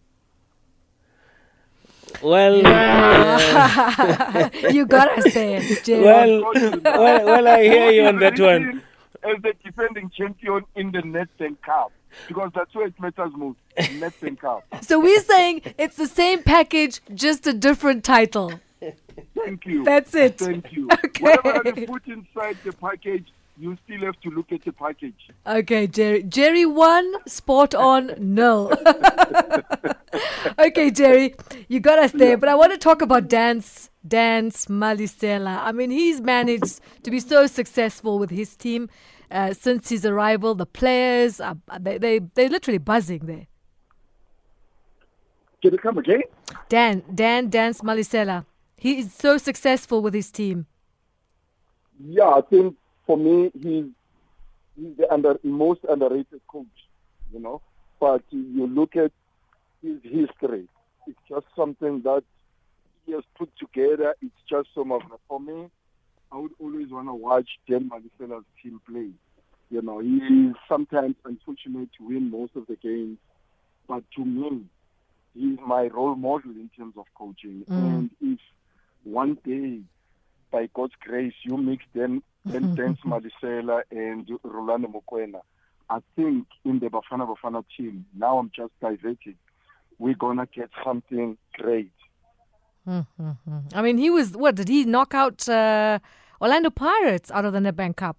Well, 2.23 2.63
uh, 2.67 4.51
you 4.71 4.87
got 4.87 5.19
us 5.19 5.35
there, 5.35 5.61
Jerry. 5.83 6.03
well, 6.03 6.53
well, 6.83 7.25
well, 7.25 7.49
I 7.49 7.63
hear 7.63 7.91
you 7.91 8.05
on 8.05 8.19
that 8.21 8.39
one. 8.41 8.83
As 9.25 9.43
the 9.43 9.53
defending 9.65 10.11
champion 10.11 10.65
in 10.77 10.93
the 10.93 10.99
Nedbank 10.99 11.61
Cup, 11.63 11.93
because 12.29 12.51
that's 12.55 12.75
where 12.75 12.87
it 12.87 12.99
matters 13.01 13.33
most. 13.37 13.59
Nedbank 13.77 14.41
Cup. 14.41 14.65
so 14.83 15.01
we're 15.01 15.23
saying 15.23 15.63
it's 15.77 15.97
the 15.97 16.07
same 16.07 16.43
package, 16.43 17.01
just 17.15 17.47
a 17.47 17.53
different 17.53 18.05
title. 18.05 18.61
Thank 19.35 19.67
you. 19.67 19.85
That's 19.85 20.15
it. 20.15 20.39
Thank 20.39 20.73
you. 20.73 20.89
Okay. 21.05 21.23
Whatever 21.23 21.73
they 21.73 21.87
put 21.87 22.07
inside 22.07 22.57
the 22.65 22.73
package, 22.73 23.27
you 23.59 23.77
still 23.85 24.01
have 24.03 24.19
to 24.21 24.31
look 24.31 24.53
at 24.53 24.65
the 24.65 24.73
package. 24.73 25.31
Okay, 25.47 25.87
Jerry. 25.87 26.23
Jerry 26.23 26.65
one, 26.65 27.13
spot 27.27 27.75
on, 27.75 28.15
nil. 28.19 28.73
okay, 30.59 30.91
Jerry, 30.91 31.35
you 31.67 31.81
got 31.81 31.99
us 31.99 32.13
there. 32.13 32.37
But 32.37 32.49
I 32.49 32.55
want 32.55 32.73
to 32.73 32.79
talk 32.79 33.03
about 33.03 33.29
dance, 33.29 33.91
dance, 34.07 34.67
Malesela. 34.67 35.59
I 35.63 35.73
mean, 35.73 35.91
he's 35.91 36.21
managed 36.21 36.81
to 37.03 37.11
be 37.11 37.19
so 37.19 37.47
successful 37.47 38.19
with 38.19 38.31
his 38.31 38.55
team 38.57 38.89
uh, 39.31 39.55
since 39.55 39.89
his 39.89 40.07
arrival. 40.07 40.55
The 40.55 40.67
players, 40.67 41.41
are, 41.41 41.57
they, 41.81 41.99
they, 41.99 42.21
they're 42.21 42.49
literally 42.49 42.79
buzzing 42.79 43.27
there. 43.27 43.49
Can 45.61 45.73
you 45.73 45.79
come 45.79 45.99
again? 45.99 46.23
Dan, 46.69 47.03
Dan, 47.13 47.51
Dance 47.51 47.81
Malesela. 47.81 48.47
He 48.77 49.01
is 49.01 49.13
so 49.13 49.37
successful 49.39 50.01
with 50.01 50.15
his 50.15 50.31
team. 50.31 50.67
Yeah, 52.01 52.29
I 52.29 52.43
think 52.43 52.77
for 53.09 53.17
me, 53.17 53.51
he's, 53.55 53.87
he's 54.77 54.97
the 54.99 55.11
under, 55.11 55.41
most 55.43 55.81
underrated 55.89 56.43
coach, 56.47 56.67
you 57.33 57.41
know. 57.41 57.63
But 57.99 58.23
you 58.31 58.67
look 58.67 58.95
at 58.97 59.13
his 59.83 59.97
history, 60.03 60.69
it's 61.07 61.19
just 61.27 61.47
something 61.57 62.03
that 62.03 62.23
he 63.07 63.13
has 63.13 63.25
put 63.37 63.51
together. 63.59 64.15
It's 64.21 64.31
just 64.49 64.69
so 64.75 64.85
marvelous. 64.85 65.21
For 65.27 65.41
me, 65.41 65.71
I 66.31 66.37
would 66.37 66.53
always 66.61 66.91
want 66.91 67.09
to 67.09 67.15
watch 67.15 67.49
Dan 67.69 67.91
Malesela's 67.91 68.45
team 68.63 68.81
play. 68.87 69.09
You 69.71 69.83
know, 69.83 70.01
he 70.01 70.17
is 70.17 70.55
sometimes 70.69 71.17
unfortunate 71.25 71.89
to 71.99 72.09
win 72.09 72.31
most 72.31 72.57
of 72.57 72.67
the 72.67 72.77
games, 72.77 73.17
but 73.87 74.03
to 74.17 74.25
me, 74.25 74.65
he's 75.35 75.59
my 75.67 75.87
role 75.87 76.15
model 76.15 76.51
in 76.51 76.71
terms 76.77 76.95
of 76.99 77.07
coaching. 77.15 77.65
Mm. 77.69 77.85
And 77.85 78.11
if 78.21 78.39
one 79.05 79.39
day, 79.47 79.81
by 80.51 80.69
God's 80.75 80.95
grace, 81.01 81.35
you 81.43 81.57
mix 81.57 81.85
them, 81.95 82.23
then 82.53 82.75
Dance 82.75 83.01
Malesela 83.05 83.83
and 83.91 84.27
Rhulani 84.45 84.87
Mokwena, 84.87 85.41
I 85.91 86.01
think 86.17 86.47
in 86.65 86.79
the 86.79 86.87
Bafana 86.89 87.27
Bafana 87.33 87.65
team, 87.77 88.05
now 88.17 88.39
I'm 88.39 88.51
just 88.55 88.73
diverting, 88.81 89.37
we're 89.99 90.15
going 90.15 90.37
to 90.39 90.47
get 90.47 90.71
something 90.85 91.37
great. 91.55 91.93
I 92.87 93.83
mean, 93.83 93.99
he 93.99 94.09
was, 94.11 94.33
what, 94.33 94.55
did 94.55 94.69
he 94.69 94.85
knock 94.85 95.13
out 95.15 95.49
uh, 95.49 95.99
Orlando 96.41 96.71
Pirates 96.71 97.31
out 97.31 97.45
of 97.45 97.53
the 97.53 97.59
Nedbank 97.59 97.97
Cup? 97.97 98.17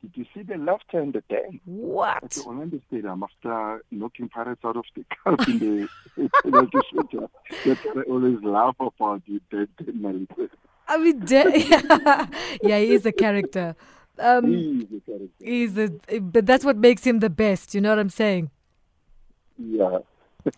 Did 0.00 0.12
you 0.16 0.26
see 0.32 0.42
the 0.42 0.56
laughter 0.56 1.00
in 1.00 1.10
the 1.12 1.22
day? 1.28 1.44
At 1.54 1.60
What? 1.64 2.30
the 2.30 2.42
Orlando 2.44 2.80
Stadium 2.86 3.22
after 3.22 3.82
knocking 3.90 4.28
Pirates 4.28 4.64
out 4.64 4.76
of 4.76 4.84
the 4.94 5.04
cup 5.24 5.48
in 5.48 5.58
the 5.58 5.88
legislature. 6.44 7.28
That's 7.66 7.84
what 7.84 7.98
I 7.98 8.02
always 8.10 8.38
laugh 8.42 8.76
about 8.78 9.22
you, 9.26 9.40
Dan 9.50 9.68
Malesela. 10.00 10.48
I 10.88 10.96
mean, 10.98 11.18
de- 11.24 12.28
yeah, 12.62 12.78
he 12.78 12.94
is 12.94 13.04
a 13.06 13.12
character. 13.12 13.76
Um, 14.18 14.46
He's 14.46 14.84
a 14.84 15.00
character. 15.00 15.28
he's 15.38 15.78
a, 15.78 16.18
but 16.20 16.44
that's 16.46 16.64
what 16.64 16.76
makes 16.76 17.06
him 17.06 17.20
the 17.20 17.30
best. 17.30 17.74
You 17.74 17.80
know 17.80 17.90
what 17.90 17.98
I'm 17.98 18.10
saying? 18.10 18.50
Yeah. 19.56 19.98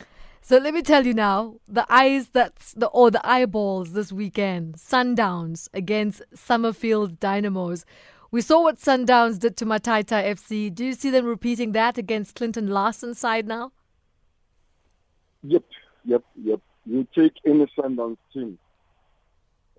So 0.42 0.56
let 0.56 0.72
me 0.74 0.80
tell 0.82 1.06
you 1.06 1.12
now, 1.14 1.56
the 1.68 1.86
eyes 1.92 2.28
that's 2.30 2.72
the 2.72 2.86
or 2.86 3.10
the 3.10 3.24
eyeballs 3.24 3.92
this 3.92 4.10
weekend, 4.10 4.76
Sundowns 4.76 5.68
against 5.74 6.22
Summerfield 6.34 7.20
Dynamos. 7.20 7.84
We 8.32 8.40
saw 8.40 8.62
what 8.62 8.78
Sundowns 8.78 9.38
did 9.38 9.56
to 9.58 9.66
Mataita 9.66 10.24
FC. 10.24 10.74
Do 10.74 10.86
you 10.86 10.94
see 10.94 11.10
them 11.10 11.26
repeating 11.26 11.70
that 11.72 11.98
against 11.98 12.34
Clinton 12.34 12.68
Larsen's 12.68 13.18
side 13.18 13.46
now? 13.46 13.70
Yep, 15.42 15.62
yep, 16.04 16.22
yep. 16.42 16.60
You 16.86 17.06
take 17.14 17.34
any 17.46 17.70
Sundowns 17.78 18.16
team 18.32 18.58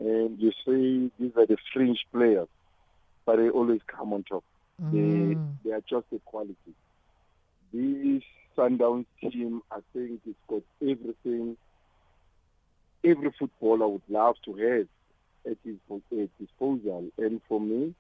and 0.02 0.40
you 0.40 0.52
see, 0.66 1.12
these 1.20 1.32
are 1.38 1.46
the 1.46 1.58
fringe 1.72 2.06
players, 2.12 2.48
but 3.26 3.36
they 3.36 3.50
always 3.50 3.82
come 3.88 4.14
on 4.14 4.24
top. 4.24 4.44
They 4.92 5.38
they 5.64 5.72
are 5.72 5.84
just 5.88 6.10
the 6.12 6.20
quality. 6.26 6.56
This 7.72 8.24
Sundowns 8.58 9.06
team, 9.22 9.62
I 9.72 9.80
think, 9.94 10.20
it's 10.26 10.38
got 10.50 10.64
everything 10.82 11.56
every 13.04 13.32
footballer 13.38 13.88
would 13.88 14.02
love 14.10 14.36
to 14.46 14.56
have 14.56 14.88
at 15.52 15.58
his 15.64 15.76
at 15.92 16.30
disposal. 16.40 17.08
And 17.18 17.42
for 17.48 17.60
me, 17.60 17.94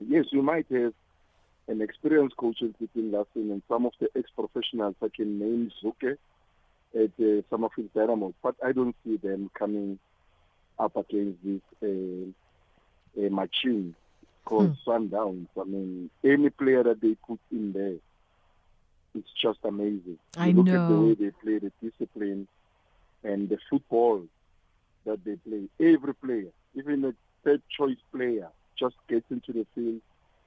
yes, 0.00 0.26
you 0.30 0.42
might 0.42 0.66
have 0.70 0.92
an 1.68 1.80
experienced 1.80 2.36
coaches 2.36 2.74
within 2.80 3.12
Larsen 3.12 3.50
and 3.50 3.62
some 3.68 3.86
of 3.86 3.92
the 4.00 4.08
ex-professionals 4.16 4.96
I 5.02 5.08
can 5.14 5.38
name 5.38 5.70
Zuke 5.82 6.16
at 6.94 7.10
uh, 7.20 7.42
Summerfield 7.48 7.92
Dynamo, 7.94 8.34
but 8.42 8.56
I 8.64 8.72
don't 8.72 8.96
see 9.04 9.16
them 9.16 9.50
coming 9.56 9.98
up 10.80 10.96
against 10.96 11.38
this 11.44 11.60
uh, 11.82 13.26
uh, 13.26 13.30
machine 13.30 13.94
called 14.44 14.76
Sundowns. 14.86 15.46
I 15.60 15.64
mean, 15.64 16.10
any 16.24 16.50
player 16.50 16.82
that 16.82 17.00
they 17.00 17.16
put 17.26 17.38
in 17.52 17.72
there, 17.72 17.96
it's 19.14 19.28
just 19.42 19.58
amazing. 19.64 20.18
I 20.36 20.46
you 20.46 20.54
look 20.54 20.68
at 20.68 20.88
the 20.88 20.94
way 21.00 21.14
they 21.14 21.30
play, 21.42 21.58
the 21.58 21.72
discipline, 21.82 22.48
and 23.22 23.48
the 23.48 23.58
football 23.68 24.22
that 25.04 25.24
they 25.24 25.36
play. 25.36 25.68
Every 25.80 26.14
player, 26.14 26.50
even 26.74 27.02
the 27.02 27.14
third 27.44 27.62
choice 27.76 27.98
player, 28.14 28.48
just 28.78 28.96
gets 29.08 29.26
into 29.30 29.52
the 29.52 29.66
field. 29.74 30.00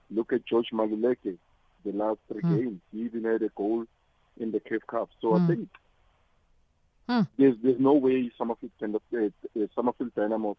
Look 0.09 0.33
at 0.33 0.45
George 0.45 0.69
Maluleke, 0.73 1.37
the 1.85 1.91
last 1.91 2.19
three 2.31 2.41
Hmm. 2.41 2.55
games. 2.55 2.81
He 2.91 3.01
even 3.01 3.23
had 3.25 3.41
a 3.43 3.49
goal 3.55 3.85
in 4.39 4.51
the 4.51 4.59
CAF 4.59 4.81
Cup. 4.89 5.09
So 5.21 5.37
Hmm. 5.37 5.43
I 5.43 5.47
think 5.47 5.69
Hmm. 7.07 7.21
there's 7.37 7.55
there's 7.61 7.79
no 7.79 7.93
way 7.93 8.31
Summerfield, 8.37 8.71
Dyn- 8.81 8.95
uh, 8.95 9.61
uh, 9.61 9.67
Summerfield 9.75 10.15
Dynamo 10.15 10.55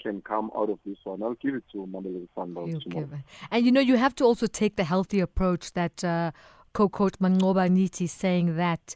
can 0.00 0.20
come 0.22 0.50
out 0.56 0.70
of 0.70 0.78
this 0.86 0.98
one. 1.04 1.22
I'll 1.22 1.34
give 1.34 1.54
it 1.56 1.64
to 1.72 1.78
Mamelodi 1.78 2.28
Sundowns 2.36 2.82
tomorrow. 2.84 3.08
And 3.50 3.66
you 3.66 3.72
know, 3.72 3.80
you 3.80 3.96
have 3.96 4.14
to 4.16 4.24
also 4.24 4.46
take 4.46 4.76
the 4.76 4.84
healthy 4.84 5.18
approach 5.18 5.72
that 5.72 6.04
uh, 6.04 6.30
co-coach 6.72 7.14
Mangoba 7.18 7.68
Niti 7.68 8.04
is 8.04 8.12
saying 8.12 8.56
that 8.56 8.94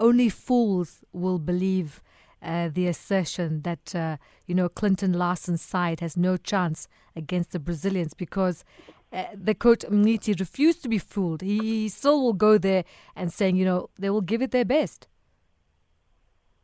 only 0.00 0.28
fools 0.28 1.04
will 1.12 1.38
believe 1.38 2.02
uh, 2.42 2.68
the 2.72 2.88
assertion 2.88 3.62
that 3.62 3.94
uh, 3.94 4.16
you 4.46 4.54
know 4.54 4.68
Clinton 4.68 5.12
Larsen's 5.12 5.62
side 5.62 6.00
has 6.00 6.16
no 6.16 6.36
chance 6.36 6.88
against 7.14 7.52
the 7.52 7.60
Brazilians 7.60 8.14
because 8.14 8.64
uh, 9.12 9.24
the 9.34 9.54
coach 9.54 9.80
Mngidi 9.80 10.38
refused 10.40 10.82
to 10.82 10.88
be 10.88 10.98
fooled. 10.98 11.42
He, 11.42 11.58
he 11.58 11.88
still 11.88 12.20
will 12.22 12.32
go 12.32 12.58
there 12.58 12.84
and 13.14 13.32
saying, 13.32 13.56
you 13.56 13.64
know, 13.64 13.90
they 13.98 14.10
will 14.10 14.22
give 14.22 14.42
it 14.42 14.50
their 14.50 14.64
best. 14.64 15.06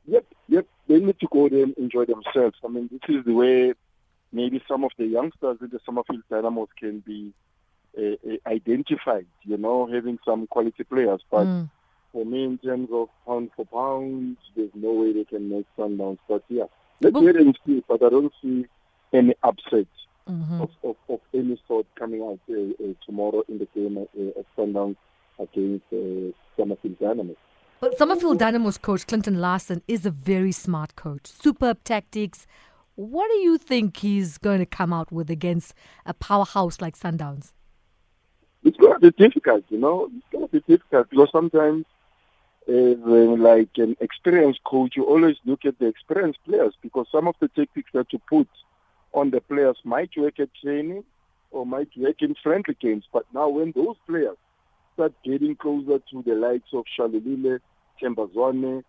Yep, 0.08 0.24
yep. 0.48 0.66
They 0.88 1.00
need 1.00 1.20
to 1.20 1.28
go 1.30 1.48
there 1.48 1.64
and 1.64 1.74
enjoy 1.76 2.06
themselves. 2.06 2.56
I 2.64 2.68
mean, 2.68 2.88
this 2.90 3.16
is 3.16 3.24
the 3.24 3.34
way 3.34 3.74
maybe 4.32 4.62
some 4.66 4.84
of 4.84 4.90
the 4.96 5.06
youngsters 5.06 5.58
in 5.60 5.68
the 5.68 5.80
Summerfield 5.84 6.22
Dynamos 6.30 6.68
can 6.78 7.00
be 7.00 7.32
uh, 7.96 8.16
uh, 8.26 8.36
identified, 8.46 9.26
you 9.42 9.58
know, 9.58 9.86
having 9.86 10.18
some 10.24 10.46
quality 10.46 10.84
players. 10.84 11.20
But 11.30 11.46
mm. 11.46 11.70
for 12.12 12.24
me, 12.24 12.44
in 12.44 12.58
terms 12.58 12.88
of 12.90 13.08
pound 13.26 13.50
for 13.54 13.66
pound, 13.66 14.38
there's 14.56 14.70
no 14.74 14.92
way 14.92 15.12
they 15.12 15.24
can 15.24 15.50
make 15.50 15.66
Sundowns. 15.76 16.18
But 16.26 16.42
yeah, 16.48 16.64
let's 17.02 17.16
wait 17.16 17.36
and 17.36 17.58
see. 17.66 17.84
But 17.86 18.02
I 18.02 18.08
don't 18.08 18.32
see 18.40 18.66
any 19.12 19.34
upset 19.42 19.86
mm-hmm. 20.28 20.62
of, 20.62 20.70
of, 20.84 20.96
of, 21.08 21.20
any 21.34 21.60
sort 21.66 21.86
coming 21.98 22.22
out 22.22 22.40
uh, 22.50 22.82
uh, 22.82 22.94
tomorrow 23.04 23.42
in 23.48 23.58
the 23.58 23.68
game 23.74 23.98
uh, 23.98 24.40
of 24.40 24.46
Sundowns 24.56 24.96
against 25.38 25.84
uh, 25.92 26.32
Summerfield 26.56 26.98
Dynamos. 26.98 27.36
But 27.80 27.96
Summerfield 27.96 28.38
Dynamos 28.38 28.76
coach 28.78 29.06
Clinton 29.06 29.40
Larsen 29.40 29.82
is 29.86 30.04
a 30.04 30.10
very 30.10 30.52
smart 30.52 30.96
coach. 30.96 31.26
Superb 31.26 31.84
tactics. 31.84 32.46
What 32.96 33.28
do 33.30 33.36
you 33.36 33.56
think 33.56 33.98
he's 33.98 34.36
going 34.38 34.58
to 34.58 34.66
come 34.66 34.92
out 34.92 35.12
with 35.12 35.30
against 35.30 35.74
a 36.04 36.12
powerhouse 36.12 36.80
like 36.80 36.98
Sundowns? 36.98 37.52
it's 38.64 38.76
going 38.76 38.92
to 38.92 38.98
be 38.98 39.10
difficult, 39.10 39.64
you 39.68 39.78
know. 39.78 40.10
It's 40.14 40.26
going 40.32 40.46
to 40.46 40.52
be 40.52 40.60
difficult 40.66 41.10
because 41.10 41.30
sometimes, 41.30 41.84
uh, 42.68 42.72
like 42.72 43.70
an 43.76 43.96
experienced 44.00 44.62
coach, 44.64 44.94
you 44.96 45.04
always 45.04 45.36
look 45.44 45.64
at 45.64 45.78
the 45.78 45.86
experienced 45.86 46.40
players 46.44 46.74
because 46.82 47.06
some 47.10 47.28
of 47.28 47.34
the 47.40 47.48
tactics 47.48 47.90
that 47.94 48.12
you 48.12 48.20
put 48.28 48.48
on 49.12 49.30
the 49.30 49.40
players 49.40 49.78
might 49.84 50.10
work 50.16 50.38
at 50.38 50.50
training 50.62 51.04
or 51.50 51.64
might 51.64 51.88
work 51.96 52.20
in 52.20 52.34
friendly 52.42 52.76
games. 52.80 53.04
But 53.12 53.24
now 53.32 53.48
when 53.48 53.72
those 53.72 53.96
players 54.06 54.36
start 54.98 55.12
getting 55.24 55.54
closer 55.54 56.00
to 56.10 56.22
the 56.26 56.34
likes 56.34 56.70
of 56.72 56.84
Shalulile, 56.98 57.60
Themba 58.02 58.28
Zwane, 58.32 58.82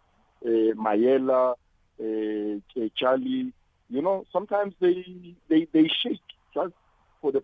uh, 0.43 0.73
Mayela, 0.75 1.53
uh, 2.01 2.87
Charlie, 2.95 3.53
you 3.91 4.01
know, 4.01 4.25
sometimes 4.33 4.73
they, 4.79 5.35
they, 5.49 5.67
they 5.71 5.87
shake 6.01 6.19
just 6.51 6.73
for 7.21 7.31
the 7.31 7.43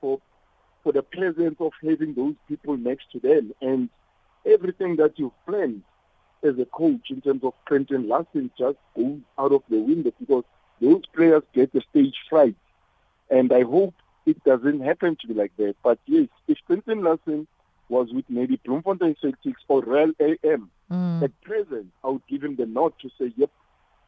for 0.00 0.20
for 0.84 0.92
the 0.92 1.02
presence 1.02 1.56
of 1.58 1.72
having 1.82 2.14
those 2.14 2.34
people 2.46 2.76
next 2.76 3.10
to 3.10 3.18
them 3.18 3.52
and 3.60 3.88
everything 4.44 4.94
that 4.96 5.18
you've 5.18 5.32
planned 5.44 5.82
as 6.44 6.56
a 6.60 6.64
coach 6.66 7.10
in 7.10 7.20
terms 7.20 7.42
of 7.42 7.54
Clinton 7.66 8.06
Larsen 8.06 8.52
just 8.56 8.76
goes 8.94 9.18
out 9.36 9.50
of 9.52 9.62
the 9.68 9.78
window 9.78 10.12
because 10.20 10.44
those 10.80 11.02
players 11.12 11.42
get 11.54 11.72
the 11.72 11.82
stage 11.90 12.14
fright. 12.30 12.54
And 13.30 13.52
I 13.52 13.62
hope 13.62 13.94
it 14.26 14.44
doesn't 14.44 14.80
happen 14.80 15.16
to 15.20 15.26
be 15.26 15.34
like 15.34 15.50
that. 15.56 15.74
But 15.82 15.98
yes, 16.06 16.28
if 16.46 16.58
Clinton 16.68 17.02
Larsen 17.02 17.48
was 17.88 18.08
with 18.12 18.24
maybe 18.28 18.60
Bloemfontein 18.64 19.16
Celtics 19.22 19.62
or 19.68 19.82
Royal 19.82 20.12
AM 20.20 20.70
mm. 20.90 21.22
at 21.22 21.40
present, 21.42 21.86
I 22.02 22.08
would 22.08 22.26
give 22.28 22.42
him 22.42 22.56
the 22.56 22.66
nod 22.66 22.92
to 23.02 23.10
say, 23.18 23.32
yep, 23.36 23.50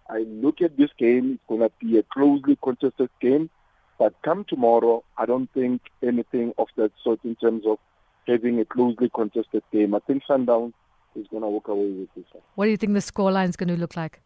I 0.08 0.20
look 0.28 0.61
at 0.62 0.76
this 0.76 0.90
game, 0.99 1.32
it's 1.35 1.42
going 1.49 1.61
to 1.61 1.70
be 1.80 1.99
a 1.99 2.02
closely 2.02 2.58
contested 2.62 3.11
game. 3.20 3.50
But 3.99 4.14
come 4.23 4.44
tomorrow, 4.49 5.04
I 5.16 5.26
don't 5.26 5.52
think 5.52 5.82
anything 6.02 6.54
of 6.56 6.68
that 6.76 6.92
sort 7.02 7.20
in 7.25 7.35
terms 7.37 7.64
of 7.66 7.78
having 8.26 8.61
a 8.61 8.64
closely 8.64 9.11
contested 9.12 9.62
game. 9.73 9.94
I 9.94 9.99
think 10.06 10.23
Sundowns 10.28 10.73
is 11.16 11.26
going 11.28 11.42
to 11.42 11.49
walk 11.49 11.68
away 11.68 11.90
with 11.90 12.08
this 12.14 12.25
one. 12.32 12.42
What 12.54 12.66
do 12.66 12.70
you 12.70 12.76
think 12.76 12.92
the 12.94 13.00
scoreline 13.00 13.49
is 13.49 13.56
going 13.56 13.68
to 13.68 13.76
look 13.76 13.97
like? 13.97 14.20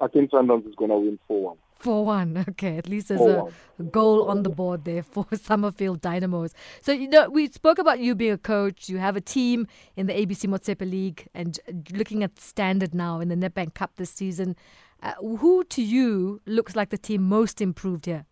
I 0.00 0.08
think 0.08 0.30
Sundowns 0.30 0.68
is 0.68 0.74
going 0.74 0.90
to 0.90 0.96
win 0.96 1.18
4 1.28 1.42
1. 1.42 1.56
4 1.80 2.04
1. 2.04 2.44
Okay, 2.50 2.76
at 2.76 2.88
least 2.88 3.08
there's 3.08 3.20
a 3.20 3.82
goal 3.90 4.28
on 4.28 4.42
the 4.42 4.50
board 4.50 4.84
there 4.84 5.02
for 5.02 5.26
Summerfield 5.32 6.00
Dynamos. 6.00 6.52
So, 6.80 6.92
you 6.92 7.08
know, 7.08 7.28
we 7.28 7.48
spoke 7.48 7.78
about 7.78 8.00
you 8.00 8.14
being 8.14 8.32
a 8.32 8.38
coach. 8.38 8.88
You 8.88 8.98
have 8.98 9.16
a 9.16 9.20
team 9.20 9.66
in 9.96 10.06
the 10.06 10.12
ABC 10.12 10.48
Motsepe 10.48 10.88
League 10.90 11.26
and 11.34 11.58
looking 11.92 12.22
at 12.22 12.38
standard 12.38 12.94
now 12.94 13.20
in 13.20 13.28
the 13.28 13.34
Nedbank 13.34 13.74
Cup 13.74 13.92
this 13.96 14.10
season. 14.10 14.56
Uh, 15.02 15.14
who 15.14 15.64
to 15.64 15.82
you 15.82 16.40
looks 16.44 16.76
like 16.76 16.90
the 16.90 16.98
team 16.98 17.22
most 17.22 17.60
improved 17.60 18.06
here? 18.06 18.26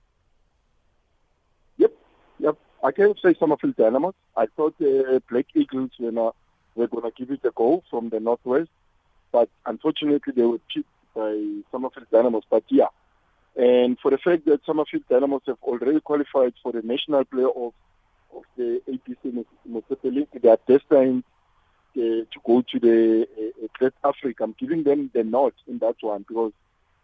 Yep, 1.78 1.92
yep. 2.38 2.56
I 2.84 2.92
can 2.92 3.14
say 3.22 3.34
Summerfield 3.38 3.76
Dynamos. 3.76 4.14
I 4.36 4.46
thought 4.54 4.78
the 4.78 5.16
uh, 5.16 5.20
Black 5.30 5.46
Eagles 5.54 5.90
were, 5.98 6.12
not, 6.12 6.36
were 6.74 6.86
going 6.86 7.10
to 7.10 7.12
give 7.16 7.30
it 7.30 7.40
a 7.44 7.50
go 7.52 7.82
from 7.88 8.10
the 8.10 8.20
Northwest, 8.20 8.68
but 9.32 9.48
unfortunately 9.64 10.32
they 10.36 10.42
were 10.42 10.60
cheated 10.68 10.84
by 11.14 11.62
Summerfield 11.72 12.06
Dynamos. 12.12 12.44
But 12.50 12.64
yeah, 12.68 12.88
and 13.58 13.98
for 13.98 14.12
the 14.12 14.18
fact 14.18 14.44
that 14.46 14.64
Summerfield 14.64 15.02
Dynamos 15.10 15.42
have 15.46 15.58
already 15.64 15.98
qualified 15.98 16.54
for 16.62 16.70
the 16.70 16.80
national 16.80 17.24
playoff 17.24 17.72
of 18.32 18.44
the 18.56 18.80
ABC 18.88 19.44
Motsepe 19.68 20.14
League, 20.14 20.28
they 20.40 20.48
are 20.48 20.60
destined 20.68 21.24
uh, 21.96 22.00
to 22.00 22.40
go 22.46 22.62
to 22.70 22.78
the 22.78 23.26
uh, 23.36 23.66
Great 23.76 23.94
Africa. 24.04 24.44
I'm 24.44 24.54
giving 24.56 24.84
them 24.84 25.10
the 25.12 25.24
nod 25.24 25.54
in 25.66 25.78
that 25.78 25.96
one 26.02 26.24
because 26.28 26.52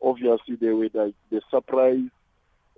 obviously 0.01 0.55
they 0.55 0.69
were 0.69 0.89
the, 0.89 1.13
the 1.31 1.43
surprise 1.51 2.09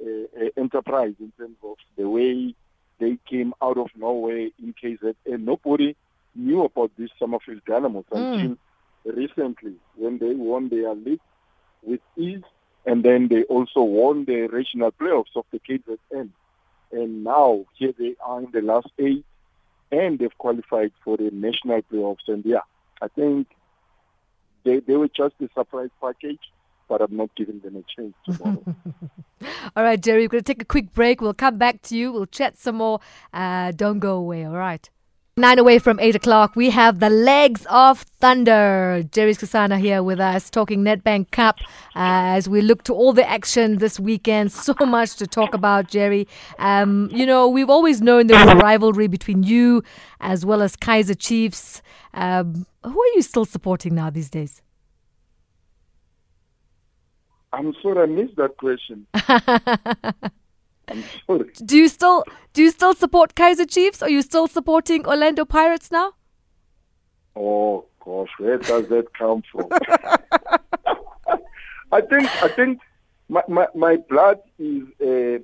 uh, 0.01 0.09
uh 0.39 0.49
enterprise 0.57 1.15
in 1.21 1.33
terms 1.39 1.57
of 1.63 1.77
the 1.97 2.09
way 2.09 2.55
they 2.99 3.19
came 3.29 3.53
out 3.61 3.77
of 3.77 3.89
nowhere 3.95 4.49
in 4.59 4.75
KZN. 4.83 5.41
Nobody 5.41 5.97
knew 6.35 6.65
about 6.65 6.93
this 6.97 7.11
Summerfield 7.19 7.61
Dynamos 7.67 8.07
mm. 8.11 8.41
until 8.41 8.57
recently 9.05 9.75
when 9.97 10.17
they 10.17 10.35
won 10.35 10.71
their 10.71 10.95
league 10.95 11.21
with 11.83 12.01
ease 12.17 12.43
and 12.87 13.05
then 13.05 13.29
they 13.29 13.43
also 13.45 13.83
won 13.83 14.25
the 14.25 14.47
regional 14.47 14.93
playoffs 14.93 15.35
of 15.37 15.45
the 15.51 15.59
KZN. 15.59 16.31
And 16.93 17.25
now 17.25 17.65
here 17.75 17.93
they 17.99 18.15
are 18.25 18.39
in 18.39 18.51
the 18.53 18.63
last 18.63 18.89
eight 18.99 19.25
and 19.91 20.19
they've 20.19 20.39
qualified 20.39 20.93
for 21.05 21.17
the 21.17 21.31
national 21.33 21.83
playoffs. 21.83 22.29
And 22.29 22.45
yeah, 22.45 22.61
I 23.03 23.09
think 23.09 23.49
they, 24.65 24.79
they 24.79 24.97
were 24.97 25.09
just 25.09 25.35
a 25.41 25.49
surprise 25.55 25.91
package 26.01 26.41
but 26.89 27.01
I'm 27.01 27.17
not 27.17 27.35
giving 27.35 27.61
them 27.61 27.77
a 27.77 27.83
chance 27.83 28.15
tomorrow. 28.25 28.63
all 29.77 29.83
right, 29.83 30.01
Jerry, 30.01 30.23
we're 30.23 30.29
going 30.29 30.45
to 30.45 30.55
take 30.55 30.63
a 30.63 30.67
quick 30.67 30.93
break. 30.93 31.21
We'll 31.21 31.35
come 31.35 31.59
back 31.59 31.83
to 31.83 31.97
you. 31.97 32.13
We'll 32.13 32.27
chat 32.27 32.57
some 32.57 32.77
more. 32.77 33.01
Uh, 33.33 33.73
don't 33.73 33.99
go 33.99 34.17
away, 34.17 34.45
all 34.45 34.57
right? 34.57 34.89
Nine 35.39 35.59
away 35.59 35.79
from 35.79 36.01
eight 36.01 36.15
o'clock, 36.15 36.57
we 36.57 36.71
have 36.71 36.99
the 36.99 37.11
legs 37.11 37.67
of 37.69 38.01
thunder. 38.21 39.03
Jerry 39.13 39.35
Sikhosana 39.35 39.79
here 39.79 40.03
with 40.03 40.19
us, 40.19 40.49
talking 40.49 40.83
Nedbank 40.83 41.31
Cup 41.31 41.57
uh, 41.95 42.33
as 42.39 42.49
we 42.49 42.63
look 42.63 42.85
to 42.85 42.95
all 42.95 43.13
the 43.13 43.29
action 43.29 43.77
this 43.77 44.01
weekend. 44.01 44.51
So 44.51 44.75
much 44.87 45.17
to 45.17 45.27
talk 45.27 45.53
about, 45.53 45.89
Jerry. 45.89 46.27
Um, 46.59 47.11
you 47.13 47.27
know, 47.27 47.49
we've 47.49 47.69
always 47.69 48.01
known 48.01 48.29
there 48.29 48.43
was 48.43 48.55
a 48.55 48.57
rivalry 48.57 49.09
between 49.09 49.43
you 49.43 49.83
as 50.21 50.47
well 50.47 50.63
as 50.63 50.75
Kaizer 50.75 51.19
Chiefs. 51.19 51.83
Um, 52.15 52.67
who 52.83 52.99
are 52.99 53.13
you 53.15 53.21
still 53.21 53.45
supporting 53.45 53.95
now 53.95 54.09
these 54.09 54.31
days? 54.31 54.63
I'm 57.53 57.75
sorry, 57.83 58.05
I 58.05 58.07
missed 58.07 58.37
that 58.37 58.57
question. 58.57 59.07
I'm 60.89 61.05
sorry. 61.27 61.51
Do 61.65 61.77
you 61.77 61.89
still 61.89 62.25
do 62.53 62.63
you 62.63 62.71
still 62.71 62.95
support 62.95 63.35
Kaizer 63.35 63.69
Chiefs? 63.69 64.03
Or 64.03 64.07
are 64.07 64.11
you 64.11 64.23
still 64.23 64.47
supporting 64.47 65.07
Orlando 65.07 65.45
Pirates 65.45 65.91
now? 65.91 66.13
Oh 67.35 67.87
gosh, 68.05 68.31
where 68.39 68.59
does 68.59 68.89
that 68.89 69.13
come 69.15 69.43
from? 69.51 69.69
I 71.93 72.01
think 72.01 72.43
I 72.43 72.49
think 72.49 72.81
my 73.29 73.43
my, 73.49 73.67
my 73.75 73.97
blood 73.97 74.41
is 74.59 74.85
uh, 75.01 75.39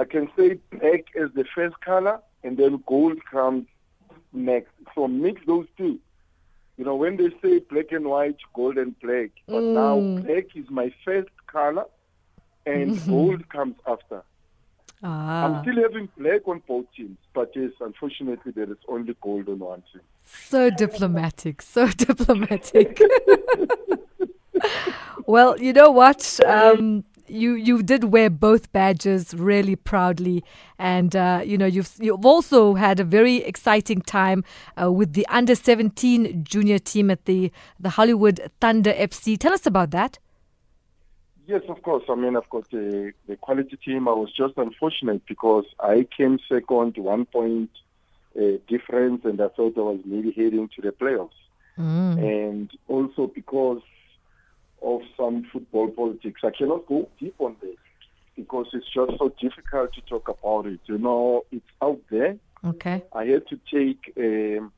I 0.00 0.04
can 0.04 0.28
say 0.36 0.58
black 0.70 1.04
as 1.20 1.30
the 1.34 1.44
first 1.54 1.78
color, 1.80 2.20
and 2.42 2.56
then 2.56 2.82
gold 2.86 3.18
comes 3.30 3.66
next. 4.32 4.72
So 4.94 5.08
mix 5.08 5.40
those 5.46 5.66
two. 5.76 5.98
You 6.78 6.84
know, 6.86 6.96
when 6.96 7.16
they 7.16 7.30
say 7.42 7.58
black 7.58 7.92
and 7.92 8.06
white, 8.06 8.38
gold 8.54 8.78
and 8.78 8.98
black, 9.00 9.30
but 9.46 9.62
mm. 9.62 9.74
now 9.74 10.22
black 10.22 10.56
is 10.56 10.70
my 10.70 10.92
first 11.04 11.28
color 11.46 11.84
and 12.66 13.04
gold 13.06 13.48
comes 13.48 13.76
after. 13.86 14.22
Ah. 15.02 15.44
I'm 15.46 15.62
still 15.62 15.82
having 15.82 16.08
black 16.16 16.46
on 16.46 16.62
both 16.66 16.84
teams, 16.96 17.18
but 17.34 17.50
yes, 17.56 17.72
unfortunately, 17.80 18.52
there 18.54 18.70
is 18.70 18.78
only 18.88 19.16
gold 19.20 19.48
on 19.48 19.58
one 19.58 19.82
team. 19.92 20.02
So 20.24 20.70
diplomatic, 20.70 21.60
so 21.60 21.86
diplomatic. 22.06 23.00
well, 25.26 25.58
you 25.60 25.72
know 25.72 25.90
what? 25.90 26.38
Um, 26.46 27.04
you 27.26 27.54
you 27.54 27.82
did 27.82 28.04
wear 28.04 28.30
both 28.30 28.72
badges 28.72 29.34
really 29.34 29.74
proudly, 29.74 30.44
and 30.78 31.16
uh, 31.16 31.42
you 31.44 31.58
know 31.58 31.66
you've 31.66 31.96
you've 31.98 32.24
also 32.24 32.74
had 32.74 33.00
a 33.00 33.04
very 33.04 33.36
exciting 33.36 34.02
time 34.02 34.44
uh, 34.80 34.92
with 34.92 35.14
the 35.14 35.26
under 35.28 35.54
seventeen 35.54 36.44
junior 36.44 36.78
team 36.78 37.10
at 37.10 37.24
the 37.24 37.50
the 37.80 37.90
Hollywood 37.90 38.50
Thunder 38.60 38.92
FC. 38.92 39.38
Tell 39.38 39.52
us 39.52 39.66
about 39.66 39.90
that. 39.90 40.18
Yes, 41.52 41.64
of 41.68 41.82
course. 41.82 42.04
I 42.08 42.14
mean, 42.14 42.34
I've 42.34 42.48
got 42.48 42.70
the 42.70 43.12
the 43.28 43.36
quality 43.36 43.76
team. 43.76 44.08
I 44.08 44.12
was 44.12 44.32
just 44.32 44.54
unfortunate 44.56 45.20
because 45.26 45.66
I 45.78 46.06
came 46.16 46.38
second, 46.48 46.96
one 46.96 47.26
point 47.26 47.68
uh, 48.34 48.56
difference, 48.66 49.26
and 49.26 49.38
I 49.38 49.48
thought 49.48 49.76
I 49.76 49.86
was 49.92 50.00
maybe 50.06 50.32
heading 50.32 50.70
to 50.74 50.80
the 50.80 50.92
playoffs. 50.92 51.40
Mm. 51.78 52.14
And 52.36 52.70
also 52.88 53.26
because 53.26 53.82
of 54.80 55.02
some 55.14 55.46
football 55.52 55.88
politics. 55.88 56.40
I 56.42 56.52
cannot 56.52 56.86
go 56.86 57.10
deep 57.20 57.34
on 57.38 57.56
this 57.60 57.76
because 58.34 58.68
it's 58.72 58.90
just 58.90 59.18
so 59.18 59.28
difficult 59.38 59.92
to 59.92 60.00
talk 60.12 60.28
about 60.28 60.64
it. 60.64 60.80
You 60.86 60.96
know, 60.96 61.44
it's 61.52 61.72
out 61.82 62.00
there. 62.10 62.36
Okay. 62.64 63.02
I 63.12 63.26
had 63.26 63.46
to 63.48 63.60
take 63.70 64.00
um, 64.16 64.72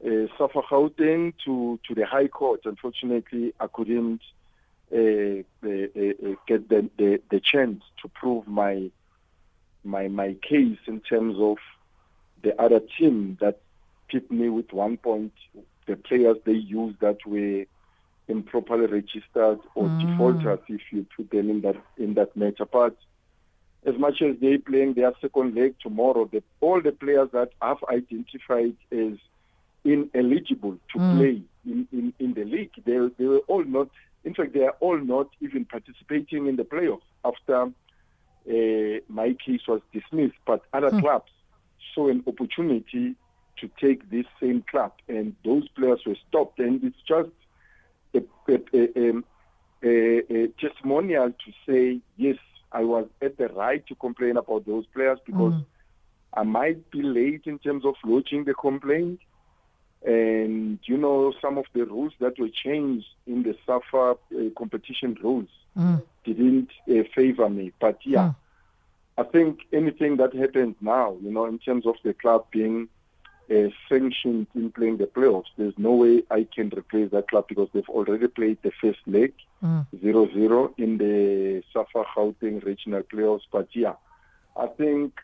uh, 0.00 0.28
Safa 0.38 0.62
Gauteng 0.62 1.34
to, 1.44 1.80
to 1.88 1.94
the 1.94 2.06
High 2.06 2.28
Court. 2.28 2.60
Unfortunately, 2.64 3.52
I 3.58 3.66
couldn't 3.66 4.20
get 4.94 6.68
the, 6.68 6.90
the, 6.98 7.20
the 7.30 7.40
chance 7.40 7.82
to 8.02 8.08
prove 8.08 8.46
my 8.46 8.90
my 9.84 10.08
my 10.08 10.34
case 10.48 10.78
in 10.86 11.00
terms 11.00 11.36
of 11.38 11.56
the 12.42 12.60
other 12.60 12.80
team 12.98 13.36
that 13.40 13.60
picked 14.08 14.30
me 14.30 14.48
with 14.48 14.72
one 14.72 14.96
point, 14.96 15.32
the 15.86 15.96
players 15.96 16.36
they 16.46 16.52
used 16.52 17.00
that 17.00 17.18
were 17.26 17.64
improperly 18.28 18.86
registered 18.86 19.58
or 19.74 19.88
Mm. 19.88 19.98
defaulters 19.98 20.60
if 20.68 20.80
you 20.92 21.06
put 21.16 21.30
them 21.30 21.50
in 21.50 21.60
that 21.62 21.76
in 21.98 22.14
that 22.14 22.36
match. 22.36 22.60
But 22.72 22.96
as 23.86 23.98
much 23.98 24.22
as 24.22 24.36
they 24.40 24.56
playing 24.58 24.94
their 24.94 25.12
second 25.20 25.54
leg 25.54 25.74
tomorrow, 25.80 26.24
the, 26.32 26.42
all 26.60 26.80
the 26.80 26.92
players 26.92 27.28
that 27.32 27.50
I've 27.60 27.84
identified 27.90 28.76
as 28.92 29.18
ineligible 29.84 30.78
to 30.92 30.98
Mm. 31.00 31.10
play 31.10 31.42
in, 31.66 31.88
in, 31.92 32.14
in 32.18 32.32
the 32.34 32.44
league, 32.44 32.72
they, 32.86 32.98
they 33.18 33.26
were 33.26 33.42
all 33.48 33.64
not, 33.64 33.88
in 34.24 34.34
fact, 34.34 34.54
they 34.54 34.62
are 34.62 34.76
all 34.80 34.98
not 34.98 35.28
even 35.40 35.64
participating 35.64 36.46
in 36.46 36.56
the 36.56 36.64
playoffs 36.64 37.02
after 37.24 37.70
uh, 38.48 39.00
my 39.08 39.34
case 39.44 39.62
was 39.68 39.80
dismissed. 39.92 40.36
But 40.46 40.62
other 40.72 40.90
Hmm. 40.90 41.00
clubs 41.00 41.30
saw 41.94 42.08
an 42.08 42.24
opportunity 42.26 43.16
to 43.58 43.70
take 43.80 44.10
this 44.10 44.26
same 44.40 44.64
club, 44.70 44.92
and 45.08 45.34
those 45.44 45.68
players 45.68 46.00
were 46.06 46.16
stopped. 46.28 46.58
And 46.58 46.82
it's 46.82 46.96
just 47.06 47.30
a, 48.14 48.22
a, 48.48 49.22
a, 49.84 50.34
a 50.34 50.48
testimonial 50.60 51.30
to 51.30 51.52
say, 51.68 52.00
yes, 52.16 52.36
I 52.72 52.82
was 52.82 53.06
at 53.22 53.36
the 53.38 53.48
right 53.48 53.86
to 53.86 53.94
complain 53.94 54.36
about 54.36 54.66
those 54.66 54.86
players 54.86 55.18
because 55.24 55.54
Mm. 55.54 55.64
I 56.36 56.42
might 56.42 56.90
be 56.90 57.02
late 57.02 57.42
in 57.46 57.58
terms 57.58 57.84
of 57.84 57.94
lodging 58.04 58.44
the 58.44 58.54
complaint. 58.54 59.20
And, 60.04 60.78
you 60.84 60.96
know, 60.98 61.32
some 61.40 61.56
of 61.56 61.64
the 61.72 61.84
rules 61.86 62.12
that 62.20 62.38
were 62.38 62.50
changed 62.50 63.06
in 63.26 63.42
the 63.42 63.56
SAFA 63.66 64.16
uh, 64.36 64.50
competition 64.56 65.16
rules 65.22 65.48
Mm. 65.76 66.02
didn't 66.24 66.70
uh, 66.88 67.02
favor 67.16 67.48
me. 67.50 67.72
But 67.80 67.98
yeah, 68.04 68.28
Hmm. 68.28 69.20
I 69.22 69.24
think 69.24 69.60
anything 69.72 70.16
that 70.18 70.32
happens 70.34 70.76
now, 70.80 71.16
you 71.20 71.32
know, 71.32 71.46
in 71.46 71.58
terms 71.58 71.84
of 71.86 71.96
the 72.04 72.14
club 72.14 72.46
being 72.52 72.88
uh, 73.50 73.68
sanctioned 73.88 74.46
in 74.54 74.70
playing 74.70 74.98
the 74.98 75.06
playoffs, 75.06 75.50
there's 75.58 75.76
no 75.78 75.92
way 75.94 76.22
I 76.30 76.46
can 76.54 76.68
replace 76.76 77.10
that 77.10 77.28
club 77.28 77.46
because 77.48 77.68
they've 77.72 77.88
already 77.88 78.28
played 78.28 78.58
the 78.62 78.72
first 78.80 79.00
leg 79.06 79.32
Mm. 79.64 79.86
0-0 80.02 80.74
in 80.78 80.98
the 80.98 81.62
SAFA 81.72 82.04
Gauteng 82.14 82.62
regional 82.64 83.02
playoffs. 83.02 83.46
But 83.50 83.68
yeah, 83.74 83.94
I 84.56 84.66
think 84.66 85.14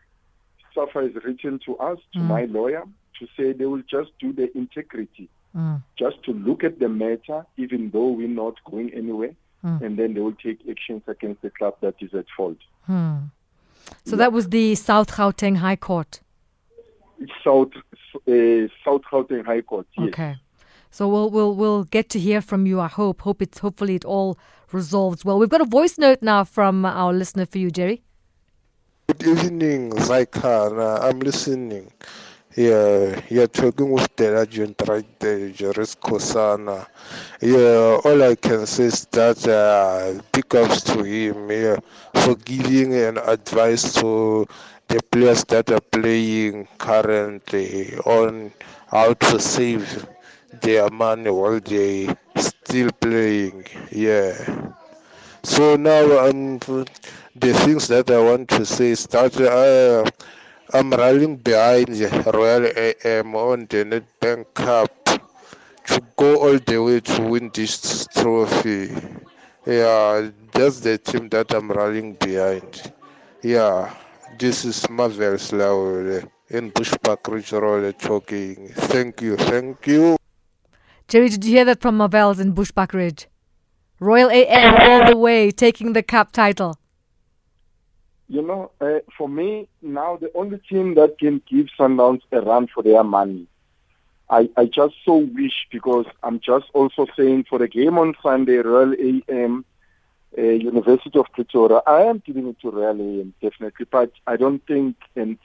SAFA 0.75 0.99
has 1.03 1.15
written 1.23 1.59
to 1.65 1.77
us, 1.77 1.99
to 2.13 2.19
Mm. 2.19 2.27
my 2.27 2.43
lawyer, 2.45 2.83
to 3.21 3.27
say 3.37 3.45
they 3.53 3.65
will 3.73 3.83
just 3.97 4.11
do 4.19 4.33
the 4.33 4.47
integrity, 4.57 5.27
Mm. 5.55 5.77
just 6.03 6.17
to 6.25 6.31
look 6.47 6.61
at 6.69 6.79
the 6.79 6.89
matter, 7.03 7.39
even 7.63 7.81
though 7.93 8.09
we're 8.17 8.35
not 8.43 8.55
going 8.71 8.89
anywhere, 9.01 9.33
Mm. 9.63 9.81
and 9.83 9.91
then 9.99 10.09
they 10.13 10.21
will 10.25 10.39
take 10.47 10.59
actions 10.73 11.03
against 11.07 11.41
the 11.45 11.51
club 11.57 11.75
that 11.81 11.95
is 12.05 12.13
at 12.21 12.25
fault. 12.37 12.57
Hmm. 12.87 13.17
So 14.05 14.15
that 14.15 14.31
was 14.37 14.45
the 14.49 14.75
South 14.75 15.09
Gauteng 15.17 15.57
High 15.57 15.75
Court. 15.89 16.11
It's 17.19 17.31
South 17.43 17.71
uh, 18.27 18.67
South 18.83 19.03
Gauteng 19.11 19.45
High 19.45 19.61
Court. 19.61 19.87
Yes. 19.97 20.07
Okay. 20.09 20.33
So 20.89 21.07
we'll 21.07 21.29
we'll 21.29 21.55
we'll 21.61 21.83
get 21.97 22.09
to 22.09 22.19
hear 22.19 22.41
from 22.41 22.65
you. 22.65 22.79
I 22.79 22.87
hope. 22.87 23.21
Hope 23.21 23.41
it's 23.41 23.59
hopefully 23.59 23.95
it 23.95 24.05
all 24.05 24.37
resolves 24.71 25.23
well. 25.25 25.37
We've 25.39 25.49
got 25.57 25.61
a 25.61 25.65
voice 25.79 25.97
note 25.97 26.21
now 26.21 26.43
from 26.43 26.85
our 26.85 27.13
listener 27.13 27.45
for 27.45 27.59
you, 27.59 27.69
Jerry. 27.71 28.01
Good 29.07 29.23
evening, 29.27 29.91
Zaikana. 29.91 31.01
I'm 31.01 31.19
listening. 31.19 31.91
Yeah, 32.55 33.21
you're 33.29 33.47
talking 33.47 33.91
with 33.91 34.13
the 34.17 34.41
agent 34.41 34.81
right 34.87 35.05
there, 35.19 35.49
Joris 35.49 35.95
Kosana. 35.95 36.85
Yeah, 37.41 37.99
all 38.03 38.21
I 38.23 38.35
can 38.35 38.65
say 38.65 38.85
is 38.85 39.05
that 39.11 39.39
uh, 39.47 40.21
big 40.33 40.53
ups 40.55 40.81
to 40.91 41.03
him 41.03 41.49
yeah, 41.51 41.77
for 42.13 42.35
giving 42.35 42.93
an 42.95 43.17
advice 43.19 43.93
to 43.95 44.45
the 44.87 44.99
players 45.11 45.43
that 45.45 45.71
are 45.71 45.79
playing 45.81 46.67
currently 46.77 47.95
on 48.05 48.51
how 48.87 49.13
to 49.13 49.39
save 49.39 50.05
their 50.61 50.89
money 50.89 51.29
while 51.29 51.59
they 51.61 52.13
still 52.35 52.89
playing. 52.99 53.65
Yeah. 53.91 54.73
So 55.43 55.75
now 55.75 56.27
um, 56.27 56.59
the 56.59 57.53
things 57.63 57.87
that 57.87 58.09
I 58.11 58.19
want 58.21 58.49
to 58.49 58.65
say 58.65 58.91
is 58.91 59.05
that 59.07 59.35
uh, 59.39 60.09
I'm 60.73 60.89
rallying 60.89 61.35
behind 61.35 61.87
the 61.87 62.31
Royal 62.33 62.71
AM 62.77 63.35
on 63.35 63.67
the 63.69 63.83
Nedbank 63.83 64.53
Cup 64.53 64.89
to 65.85 66.01
go 66.15 66.37
all 66.37 66.57
the 66.59 66.77
way 66.81 67.01
to 67.01 67.21
win 67.23 67.51
this 67.53 68.07
trophy. 68.07 68.95
Yeah, 69.65 70.29
that's 70.53 70.79
the 70.79 70.97
team 70.97 71.27
that 71.29 71.53
I'm 71.53 71.69
rallying 71.71 72.13
behind. 72.13 72.93
Yeah, 73.43 73.93
this 74.39 74.63
is 74.63 74.89
Marvel's 74.89 75.51
Laure 75.51 76.23
in 76.49 76.71
Bushbuckridge 76.71 77.51
Road 77.51 77.99
talking. 77.99 78.69
Thank 78.73 79.21
you, 79.21 79.35
thank 79.35 79.85
you. 79.87 80.15
Jerry, 81.09 81.27
did 81.27 81.43
you 81.43 81.51
hear 81.51 81.65
that 81.65 81.81
from 81.81 81.97
Marvell's 81.97 82.39
in 82.39 82.53
Bushbuckridge? 82.53 83.25
Royal 83.99 84.29
AM 84.31 84.75
all 84.75 85.05
the 85.05 85.17
way, 85.17 85.51
taking 85.51 85.91
the 85.91 86.01
cup 86.01 86.31
title. 86.31 86.77
You 88.31 88.41
know, 88.41 88.71
uh, 88.79 88.99
for 89.17 89.27
me 89.27 89.67
now, 89.81 90.15
the 90.15 90.31
only 90.35 90.59
team 90.59 90.95
that 90.95 91.19
can 91.19 91.41
give 91.49 91.67
Sundowns 91.77 92.21
a 92.31 92.39
run 92.39 92.67
for 92.73 92.81
their 92.81 93.03
money, 93.03 93.45
I, 94.29 94.49
I 94.55 94.67
just 94.67 94.95
so 95.03 95.17
wish 95.17 95.67
because 95.69 96.05
I'm 96.23 96.39
just 96.39 96.67
also 96.71 97.07
saying 97.17 97.47
for 97.49 97.59
the 97.59 97.67
game 97.67 97.97
on 97.97 98.15
Sunday, 98.23 98.55
Royal 98.59 98.95
AM, 99.27 99.65
uh, 100.37 100.41
University 100.43 101.19
of 101.19 101.25
Pretoria, 101.33 101.81
I 101.85 102.03
am 102.03 102.23
giving 102.25 102.47
it 102.47 102.57
to 102.61 102.71
Royal 102.71 103.01
AM 103.01 103.33
definitely, 103.41 103.85
but 103.91 104.13
I 104.25 104.37
don't 104.37 104.65
think, 104.65 104.95
and 105.17 105.37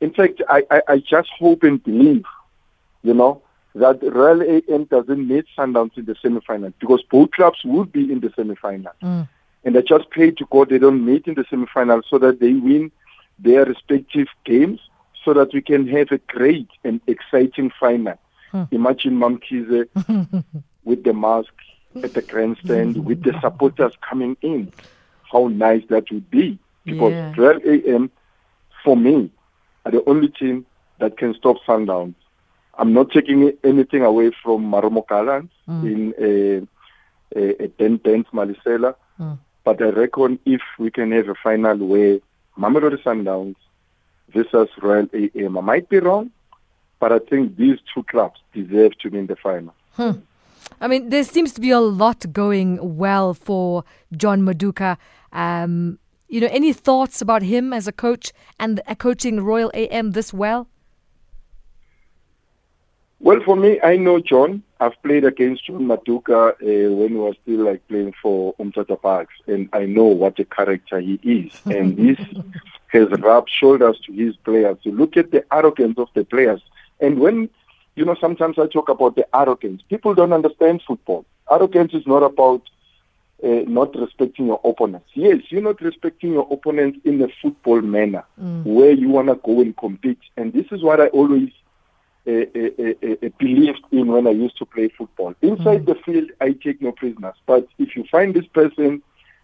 in 0.00 0.14
fact, 0.14 0.40
I, 0.48 0.62
I, 0.70 0.82
I 0.88 0.98
just 1.00 1.28
hope 1.38 1.64
and 1.64 1.84
believe, 1.84 2.24
you 3.02 3.12
know, 3.12 3.42
that 3.74 4.02
Royal 4.02 4.40
AM 4.42 4.84
doesn't 4.84 5.28
meet 5.28 5.44
Sundowns 5.54 5.98
in 5.98 6.06
the 6.06 6.16
semi-final 6.22 6.72
because 6.80 7.02
both 7.10 7.32
clubs 7.32 7.62
would 7.62 7.92
be 7.92 8.10
in 8.10 8.20
the 8.20 8.32
semi-final 8.34 8.92
Mm. 9.02 9.28
And 9.66 9.76
I 9.76 9.80
just 9.80 10.08
pray 10.10 10.30
to 10.30 10.46
God 10.48 10.68
they 10.70 10.78
don't 10.78 11.04
meet 11.04 11.26
in 11.26 11.34
the 11.34 11.44
semi-final 11.50 12.02
so 12.08 12.18
that 12.18 12.38
they 12.38 12.52
win 12.52 12.92
their 13.40 13.64
respective 13.64 14.28
games 14.44 14.78
so 15.24 15.34
that 15.34 15.52
we 15.52 15.60
can 15.60 15.88
have 15.88 16.12
a 16.12 16.18
great 16.18 16.68
and 16.84 17.00
exciting 17.08 17.72
final. 17.78 18.14
Hmm. 18.52 18.62
Imagine 18.70 19.18
Mamkhize 19.18 19.88
with 20.84 21.02
the 21.02 21.12
mask 21.12 21.52
at 22.00 22.14
the 22.14 22.22
grandstand 22.22 23.04
with 23.04 23.24
the 23.24 23.38
supporters 23.40 23.92
coming 24.08 24.36
in. 24.40 24.72
How 25.32 25.48
nice 25.48 25.82
that 25.88 26.12
would 26.12 26.30
be. 26.30 26.60
Because 26.84 27.12
Yeah. 27.12 27.32
12 27.34 27.64
a.m. 27.66 28.10
for 28.84 28.96
me 28.96 29.30
are 29.84 29.90
the 29.90 30.08
only 30.08 30.28
team 30.28 30.64
that 31.00 31.18
can 31.18 31.34
stop 31.34 31.56
Sundowns. 31.66 32.14
I'm 32.78 32.92
not 32.92 33.10
taking 33.10 33.52
anything 33.64 34.02
away 34.02 34.30
from 34.42 34.70
Marumo 34.70 35.04
Gallants 35.08 35.52
in 35.66 36.14
a, 36.20 36.58
uh, 37.34 37.64
uh, 37.64 37.68
Dan 37.78 37.98
Malesela. 38.32 38.94
Mm. 39.18 39.38
But 39.66 39.82
I 39.82 39.86
reckon 39.86 40.38
if 40.46 40.62
we 40.78 40.92
can 40.92 41.10
have 41.10 41.28
a 41.28 41.34
final 41.34 41.76
where 41.76 42.20
Mamelodi 42.56 43.02
Sundowns 43.02 43.56
versus 44.32 44.68
Royal 44.80 45.08
AM, 45.12 45.58
I 45.58 45.60
might 45.60 45.88
be 45.88 45.98
wrong, 45.98 46.30
but 47.00 47.10
I 47.10 47.18
think 47.18 47.56
these 47.56 47.78
two 47.92 48.04
clubs 48.04 48.38
deserve 48.54 48.96
to 49.00 49.10
be 49.10 49.18
in 49.18 49.26
the 49.26 49.34
final. 49.34 49.74
I 50.80 50.86
mean, 50.86 51.08
there 51.08 51.24
seems 51.24 51.52
to 51.54 51.60
be 51.60 51.70
a 51.70 51.80
lot 51.80 52.32
going 52.32 52.96
well 52.96 53.34
for 53.34 53.82
John 54.16 54.42
Maduka. 54.42 54.98
Um, 55.32 55.98
you 56.28 56.40
know, 56.40 56.48
any 56.52 56.72
thoughts 56.72 57.20
about 57.20 57.42
him 57.42 57.72
as 57.72 57.88
a 57.88 57.92
coach 57.92 58.32
and 58.60 58.80
coaching 58.98 59.40
Royal 59.40 59.72
AM 59.74 60.12
this 60.12 60.32
well? 60.32 60.68
Well, 63.18 63.40
for 63.44 63.56
me, 63.56 63.80
I 63.82 63.96
know 63.96 64.20
John. 64.20 64.62
I've 64.78 65.00
played 65.02 65.24
against 65.24 65.66
John 65.66 65.86
Maduka 65.86 66.50
uh, 66.50 66.94
when 66.94 67.08
he 67.08 67.16
was 67.16 67.34
still 67.42 67.64
like 67.64 67.86
playing 67.88 68.12
for 68.20 68.54
Umtata 68.56 69.00
Parks, 69.00 69.34
and 69.46 69.70
I 69.72 69.86
know 69.86 70.04
what 70.04 70.38
a 70.38 70.44
character 70.44 71.00
he 71.00 71.18
is. 71.22 71.58
and 71.64 71.96
this 71.96 72.18
has 72.88 73.08
rubbed 73.20 73.50
shoulders 73.50 73.98
to 74.06 74.12
his 74.12 74.36
players. 74.36 74.76
You 74.82 74.92
look 74.92 75.16
at 75.16 75.30
the 75.30 75.44
arrogance 75.52 75.98
of 75.98 76.08
the 76.14 76.24
players, 76.24 76.60
and 77.00 77.18
when 77.18 77.48
you 77.96 78.04
know, 78.04 78.14
sometimes 78.20 78.58
I 78.58 78.66
talk 78.66 78.88
about 78.88 79.16
the 79.16 79.26
arrogance. 79.34 79.82
People 79.88 80.14
don't 80.14 80.32
understand 80.32 80.82
football. 80.86 81.24
Arrogance 81.50 81.94
is 81.94 82.06
not 82.06 82.22
about 82.22 82.62
uh, 83.42 83.64
not 83.66 83.94
respecting 83.96 84.46
your 84.46 84.60
opponents. 84.64 85.08
Yes, 85.14 85.40
you're 85.48 85.62
not 85.62 85.80
respecting 85.80 86.32
your 86.32 86.46
opponents 86.50 86.98
in 87.04 87.20
a 87.22 87.28
football 87.42 87.80
manner 87.80 88.24
where 88.64 88.92
you 88.92 89.08
want 89.08 89.28
to 89.28 89.34
go 89.36 89.60
and 89.60 89.76
compete. 89.76 90.18
And 90.36 90.52
this 90.52 90.66
is 90.70 90.82
what 90.82 91.00
I 91.00 91.08
always 91.08 91.50
believed 92.26 93.80
in 93.92 94.08
when 94.08 94.26
I 94.26 94.30
used 94.30 94.58
to 94.58 94.66
play 94.66 94.88
football. 94.88 95.34
Inside 95.42 95.84
mm. 95.84 95.86
the 95.86 95.94
field, 96.04 96.30
I 96.40 96.52
take 96.52 96.82
no 96.82 96.92
prisoners. 96.92 97.36
But 97.46 97.68
if 97.78 97.96
you 97.96 98.04
find 98.10 98.34
this 98.34 98.46
person, 98.46 99.02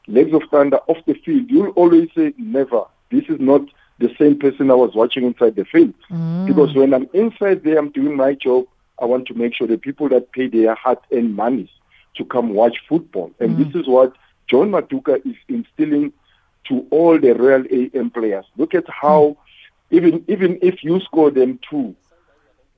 legs 0.08 0.34
of 0.34 0.42
thunder, 0.50 0.78
off 0.88 0.98
the 1.06 1.14
field, 1.14 1.50
you'll 1.50 1.70
always 1.70 2.08
say, 2.16 2.34
never. 2.38 2.84
This 3.10 3.24
is 3.28 3.38
not 3.38 3.62
the 3.98 4.12
same 4.18 4.38
person 4.38 4.70
I 4.70 4.74
was 4.74 4.94
watching 4.94 5.24
inside 5.24 5.54
the 5.56 5.64
field. 5.64 5.94
Mm. 6.10 6.46
Because 6.46 6.74
when 6.74 6.92
I'm 6.92 7.08
inside 7.12 7.62
there, 7.62 7.78
I'm 7.78 7.90
doing 7.90 8.16
my 8.16 8.34
job. 8.34 8.66
I 8.98 9.04
want 9.04 9.26
to 9.28 9.34
make 9.34 9.54
sure 9.54 9.66
the 9.66 9.78
people 9.78 10.08
that 10.08 10.32
pay 10.32 10.48
their 10.48 10.74
hard-earned 10.74 11.36
money 11.36 11.70
to 12.16 12.24
come 12.24 12.50
watch 12.50 12.78
football. 12.88 13.32
And 13.38 13.56
mm. 13.56 13.64
this 13.64 13.80
is 13.80 13.88
what 13.88 14.14
John 14.48 14.70
Maduka 14.70 15.24
is 15.24 15.36
instilling 15.48 16.12
to 16.68 16.86
all 16.90 17.18
the 17.18 17.34
Royal 17.34 17.64
AM 17.70 18.10
players. 18.10 18.44
Look 18.56 18.74
at 18.74 18.88
how, 18.88 19.20
mm. 19.20 19.36
even 19.90 20.24
even 20.26 20.58
if 20.62 20.82
you 20.82 21.00
score 21.00 21.30
them 21.30 21.60
two, 21.68 21.94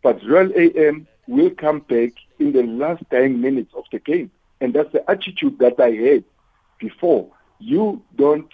but 0.05 0.21
Royal 0.29 0.53
AM 0.55 1.09
will 1.27 1.51
come 1.51 1.81
back 1.81 2.13
in 2.39 2.53
the 2.53 2.63
last 2.63 3.03
10 3.11 3.41
minutes 3.41 3.73
of 3.75 3.85
the 3.91 3.99
game. 3.99 4.31
And 4.61 4.75
that's 4.75 4.93
the 4.93 5.11
attitude 5.11 5.59
that 5.61 5.81
I 5.81 5.93
had 5.93 6.25
before. 6.79 7.31
You 7.59 8.03
don't 8.15 8.53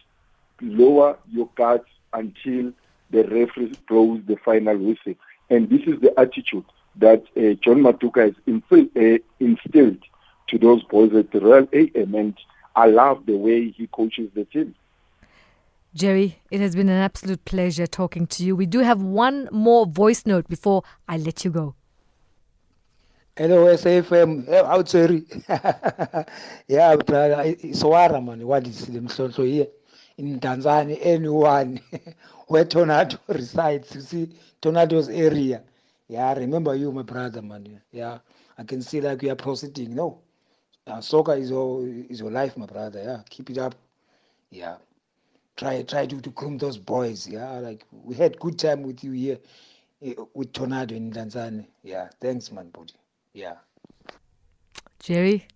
lower 0.62 1.18
your 1.28 1.50
guards 1.56 1.88
until 2.12 2.72
the 3.10 3.24
referee 3.24 3.74
blows 3.88 4.20
the 4.28 4.36
final 4.44 4.78
whistle. 4.78 5.14
And 5.50 5.68
this 5.68 5.80
is 5.88 6.00
the 6.00 6.14
attitude 6.18 6.64
that 6.96 7.24
uh, 7.36 7.58
John 7.60 7.82
Maduka 7.82 8.26
has 8.26 8.34
uh, 8.46 9.18
instilled 9.40 9.98
to 10.48 10.58
those 10.58 10.84
boys 10.84 11.12
at 11.14 11.34
Royal 11.34 11.68
AM. 11.72 12.14
And 12.14 12.38
I 12.76 12.86
love 12.86 13.26
the 13.26 13.36
way 13.36 13.70
he 13.70 13.88
coaches 13.88 14.30
the 14.36 14.44
team. 14.44 14.76
Jerry, 15.92 16.40
it 16.52 16.60
has 16.60 16.76
been 16.76 16.88
an 16.88 17.02
absolute 17.02 17.44
pleasure 17.44 17.86
talking 17.86 18.24
to 18.28 18.44
you. 18.44 18.54
We 18.54 18.66
do 18.66 18.78
have 18.78 19.02
one 19.02 19.48
more 19.50 19.86
voice 19.86 20.24
note 20.24 20.48
before 20.48 20.84
I 21.08 21.16
let 21.16 21.44
you 21.44 21.50
go. 21.50 21.74
Hello, 23.36 23.66
SAFM. 23.66 24.46
How 24.48 24.84
sorry. 24.84 25.24
yeah, 26.68 26.94
brother. 26.94 27.42
It's 27.44 27.82
Wara, 27.82 28.24
man. 28.24 28.46
What 28.46 28.68
is 28.68 28.86
the 28.86 29.08
so 29.08 29.42
here 29.42 29.66
in 30.16 30.38
Tanzania? 30.38 30.96
Anyone 31.00 31.80
where 32.46 32.64
Tornado 32.64 33.18
resides, 33.28 33.92
you 33.92 34.00
see, 34.00 34.30
Tornado's 34.62 35.08
area. 35.08 35.64
Yeah, 36.06 36.28
I 36.28 36.34
remember 36.34 36.76
you, 36.76 36.92
my 36.92 37.02
brother, 37.02 37.42
man. 37.42 37.80
Yeah, 37.90 38.18
I 38.56 38.62
can 38.62 38.80
see 38.80 39.00
like 39.00 39.24
you 39.24 39.32
are 39.32 39.36
proceeding. 39.36 39.96
No, 39.96 40.20
uh, 40.86 41.00
soccer 41.00 41.34
is 41.34 41.50
your 41.50 41.84
is 41.84 42.20
your 42.20 42.30
life, 42.30 42.56
my 42.56 42.66
brother. 42.66 43.02
Yeah, 43.02 43.22
keep 43.28 43.50
it 43.50 43.58
up. 43.58 43.74
Yeah 44.50 44.76
try 45.60 45.82
try 45.82 46.06
to, 46.06 46.20
to 46.20 46.30
groom 46.30 46.58
those 46.58 46.78
boys. 46.78 47.28
Yeah, 47.28 47.58
like 47.58 47.84
we 47.92 48.16
had 48.16 48.40
good 48.40 48.58
time 48.58 48.82
with 48.82 49.04
you 49.04 49.12
here 49.12 49.38
uh, 50.04 50.24
with 50.34 50.52
Tornado 50.52 50.94
in 50.94 51.12
Tanzania. 51.12 51.66
Yeah, 51.84 52.08
thanks, 52.20 52.50
man, 52.50 52.70
buddy. 52.70 52.94
Yeah. 53.34 53.56
Jerry. 55.00 55.46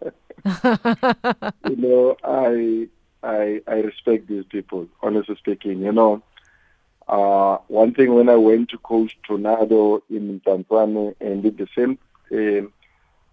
you 0.02 1.76
know, 1.76 2.16
I 2.24 2.88
I 3.22 3.60
I 3.66 3.74
respect 3.80 4.28
these 4.28 4.44
people. 4.48 4.88
Honestly 5.02 5.36
speaking, 5.36 5.80
you 5.80 5.92
know, 5.92 6.22
uh, 7.08 7.58
one 7.66 7.92
thing 7.92 8.14
when 8.14 8.28
I 8.28 8.36
went 8.36 8.70
to 8.70 8.78
coach 8.78 9.18
Tornado 9.26 10.02
in 10.08 10.40
Tanzania 10.46 11.14
and 11.20 11.42
did 11.42 11.58
the 11.58 11.66
same 11.76 11.98
um, 12.30 12.72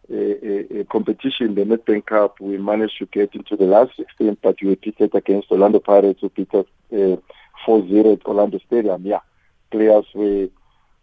a, 0.10 0.80
a, 0.80 0.84
competition, 0.86 1.56
the 1.56 1.63
Nedbank 1.63 2.06
Cup, 2.08 2.39
we 2.39 2.58
managed 2.58 2.98
to 3.00 3.06
get 3.08 3.34
into 3.34 3.56
the 3.56 3.65
last 3.65 3.96
16, 3.98 4.38
but 4.41 4.58
we 4.62 4.76
pitted 4.76 5.15
against 5.15 5.52
Orlando 5.52 5.80
Pirates, 5.80 6.22
who 6.22 6.30
beat 6.30 6.54
us 6.54 6.65
uh, 6.91 7.18
4-0 7.65 8.13
at 8.13 8.26
Orlando 8.26 8.60
Stadium. 8.60 9.06
Yeah, 9.06 9.20
players 9.72 10.06
were, 10.13 10.48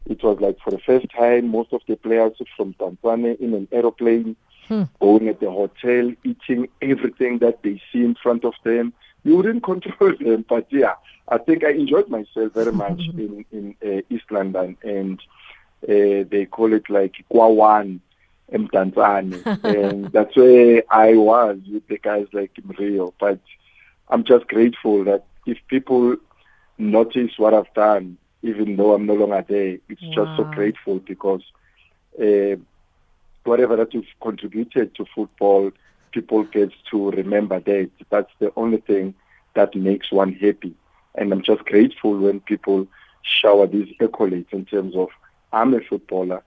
it 0.07 0.23
was 0.23 0.41
like 0.41 0.59
for 0.61 0.71
the 0.71 0.79
first 0.79 1.07
time, 1.11 1.49
most 1.49 1.73
of 1.73 1.83
the 1.89 1.97
players 1.97 2.33
from 2.57 2.75
Tanzania 2.75 3.39
in 3.41 3.55
an 3.55 3.69
aeroplane, 3.73 4.37
hmm. 4.69 4.83
going 5.01 5.29
at 5.29 5.41
the 5.41 5.51
hotel, 5.51 6.13
eating 6.25 6.69
everything 6.81 7.39
that 7.39 7.63
they 7.63 7.81
see 7.93 8.05
in 8.05 8.15
front 8.15 8.45
of 8.45 8.55
them. 8.65 8.93
You 9.25 9.37
wouldn't 9.37 9.63
control 9.65 10.15
them, 10.19 10.45
but 10.49 10.67
yeah, 10.71 10.95
I 11.29 11.39
think 11.39 11.65
I 11.65 11.71
enjoyed 11.71 12.09
myself 12.09 12.53
very 12.53 12.73
much 12.73 13.01
in, 13.17 13.45
in 13.51 13.75
uh, 13.85 14.03
East 14.11 14.31
London, 14.31 14.77
and 14.83 15.21
uh, 15.89 16.25
they 16.31 16.47
call 16.49 16.73
it 16.73 16.89
like 16.89 17.15
Kwawan 17.33 18.01
Mdantsane. 18.53 19.65
and 19.65 20.13
that's 20.13 20.37
where 20.37 20.83
I 20.91 21.15
was 21.15 21.59
with 21.71 21.87
the 21.89 21.99
guys 21.99 22.27
like 22.33 22.53
Rio. 22.79 23.15
But 23.19 23.41
I'm 24.09 24.25
just 24.25 24.47
grateful 24.49 25.05
that 25.05 25.25
if 25.47 25.59
people 25.69 26.17
notice 26.79 27.33
what 27.39 27.55
I've 27.55 27.73
done, 27.75 28.19
even 28.43 28.77
though 28.77 28.95
I'm 28.95 29.07
no 29.07 29.15
longer 29.15 29.45
there, 29.49 29.79
it's 29.89 30.03
wow. 30.03 30.15
just 30.15 30.37
so 30.37 30.45
grateful 30.45 30.99
because 30.99 31.43
uh, 32.21 32.57
whatever 33.45 33.77
that 33.77 33.95
you've 33.95 34.07
contributed 34.21 34.95
to 34.97 35.07
football, 35.15 35.71
people 36.13 36.45
get 36.45 36.73
to 36.91 37.11
remember 37.11 37.61
that. 37.61 37.91
That's 38.11 38.31
the 38.39 38.53
only 38.57 38.79
thing 38.79 39.15
that 39.55 39.75
makes 39.75 40.11
one 40.11 40.33
happy. 40.35 40.75
And 41.15 41.33
I'm 41.33 41.43
just 41.43 41.65
grateful 41.65 42.17
when 42.19 42.41
people 42.41 42.87
shower 43.23 43.67
these 43.67 43.95
accolades 44.01 44.53
in 44.53 44.65
terms 44.65 44.97
of 44.97 45.09
I'm 45.53 45.75
a 45.75 45.81
footballer, 45.81 46.43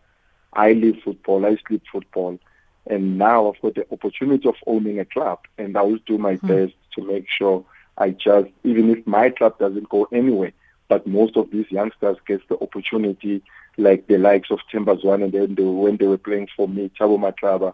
I 0.56 0.74
live 0.74 0.98
football, 1.04 1.46
I 1.46 1.58
sleep 1.68 1.84
football, 1.92 2.40
and 2.88 3.18
now 3.18 3.52
I've 3.52 3.62
got 3.62 3.76
the 3.76 3.86
opportunity 3.92 4.48
of 4.48 4.56
owning 4.66 5.00
a 5.00 5.06
club, 5.06 5.40
and 5.58 5.78
I 5.78 5.82
will 5.82 6.00
do 6.06 6.18
my 6.18 6.36
mm. 6.36 6.48
best 6.48 6.74
to 6.96 7.06
make 7.06 7.28
sure 7.30 7.66
I 7.98 8.12
just, 8.12 8.50
even 8.64 8.90
if 8.90 9.06
my 9.08 9.30
club 9.30 9.58
doesn't 9.60 9.90
go 9.90 10.08
anywhere, 10.12 10.52
but 10.88 11.08
most 11.08 11.36
of 11.38 11.50
these 11.52 11.70
youngsters 11.72 12.18
get 12.28 12.48
the 12.48 12.60
opportunity, 12.60 13.42
like 13.78 14.08
the 14.08 14.18
likes 14.18 14.52
of 14.52 14.60
Themba 14.72 15.02
Zwane, 15.02 15.24
and 15.24 15.34
then 15.34 15.56
they, 15.56 15.64
when 15.64 15.98
they 15.98 16.08
were 16.08 16.18
playing 16.18 16.48
for 16.56 16.68
me, 16.68 16.92
Thabo 17.00 17.18
Matlaba, 17.18 17.74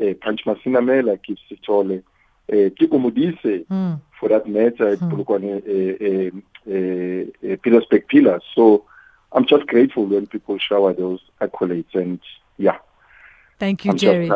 uh, 0.00 0.14
Punch 0.20 0.44
Masinamela, 0.44 1.20
Kip 1.22 1.38
Sitole, 1.50 2.02
uh, 2.50 2.52
Teko 2.52 2.98
Modise, 3.00 3.66
mm. 3.66 4.00
for 4.18 4.28
that 4.28 4.46
matter, 4.48 4.96
mm. 4.96 5.10
Polokwane, 5.10 5.52
uh, 5.66 6.40
uh, 6.70 7.52
uh, 7.52 7.56
Pillars 7.56 7.84
Pillars. 8.08 8.42
So 8.54 8.84
I'm 9.34 9.46
just 9.46 9.66
grateful 9.66 10.06
when 10.06 10.26
people 10.26 10.58
shower 10.58 10.92
those 10.92 11.20
accolades, 11.40 11.94
and 11.94 12.20
yeah. 12.58 12.78
Thank 13.58 13.84
you, 13.84 13.92
I'm 13.92 13.98
Jerry. 13.98 14.30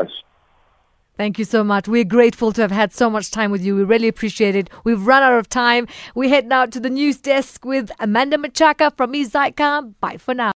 Thank 1.17 1.39
you 1.39 1.47
so 1.47 1.65
much. 1.65 1.89
We're 1.89 2.05
grateful 2.05 2.53
to 2.53 2.61
have 2.61 2.71
had 2.71 2.93
so 2.93 3.09
much 3.09 3.31
time 3.31 3.51
with 3.51 3.65
you. 3.65 3.75
We 3.75 3.85
really 3.85 4.09
appreciate 4.09 4.55
it. 4.55 4.69
We've 4.85 5.07
run 5.07 5.23
out 5.23 5.39
of 5.39 5.49
time. 5.49 5.89
We 6.15 6.29
head 6.29 6.47
now 6.47 6.67
to 6.67 6.79
the 6.79 6.91
news 6.91 7.19
desk 7.19 7.65
with 7.65 7.91
Amanda 7.99 8.37
Machaka 8.37 8.95
from 8.95 9.15
Izaica. 9.15 9.95
Bye 10.01 10.19
for 10.19 10.35
now. 10.35 10.53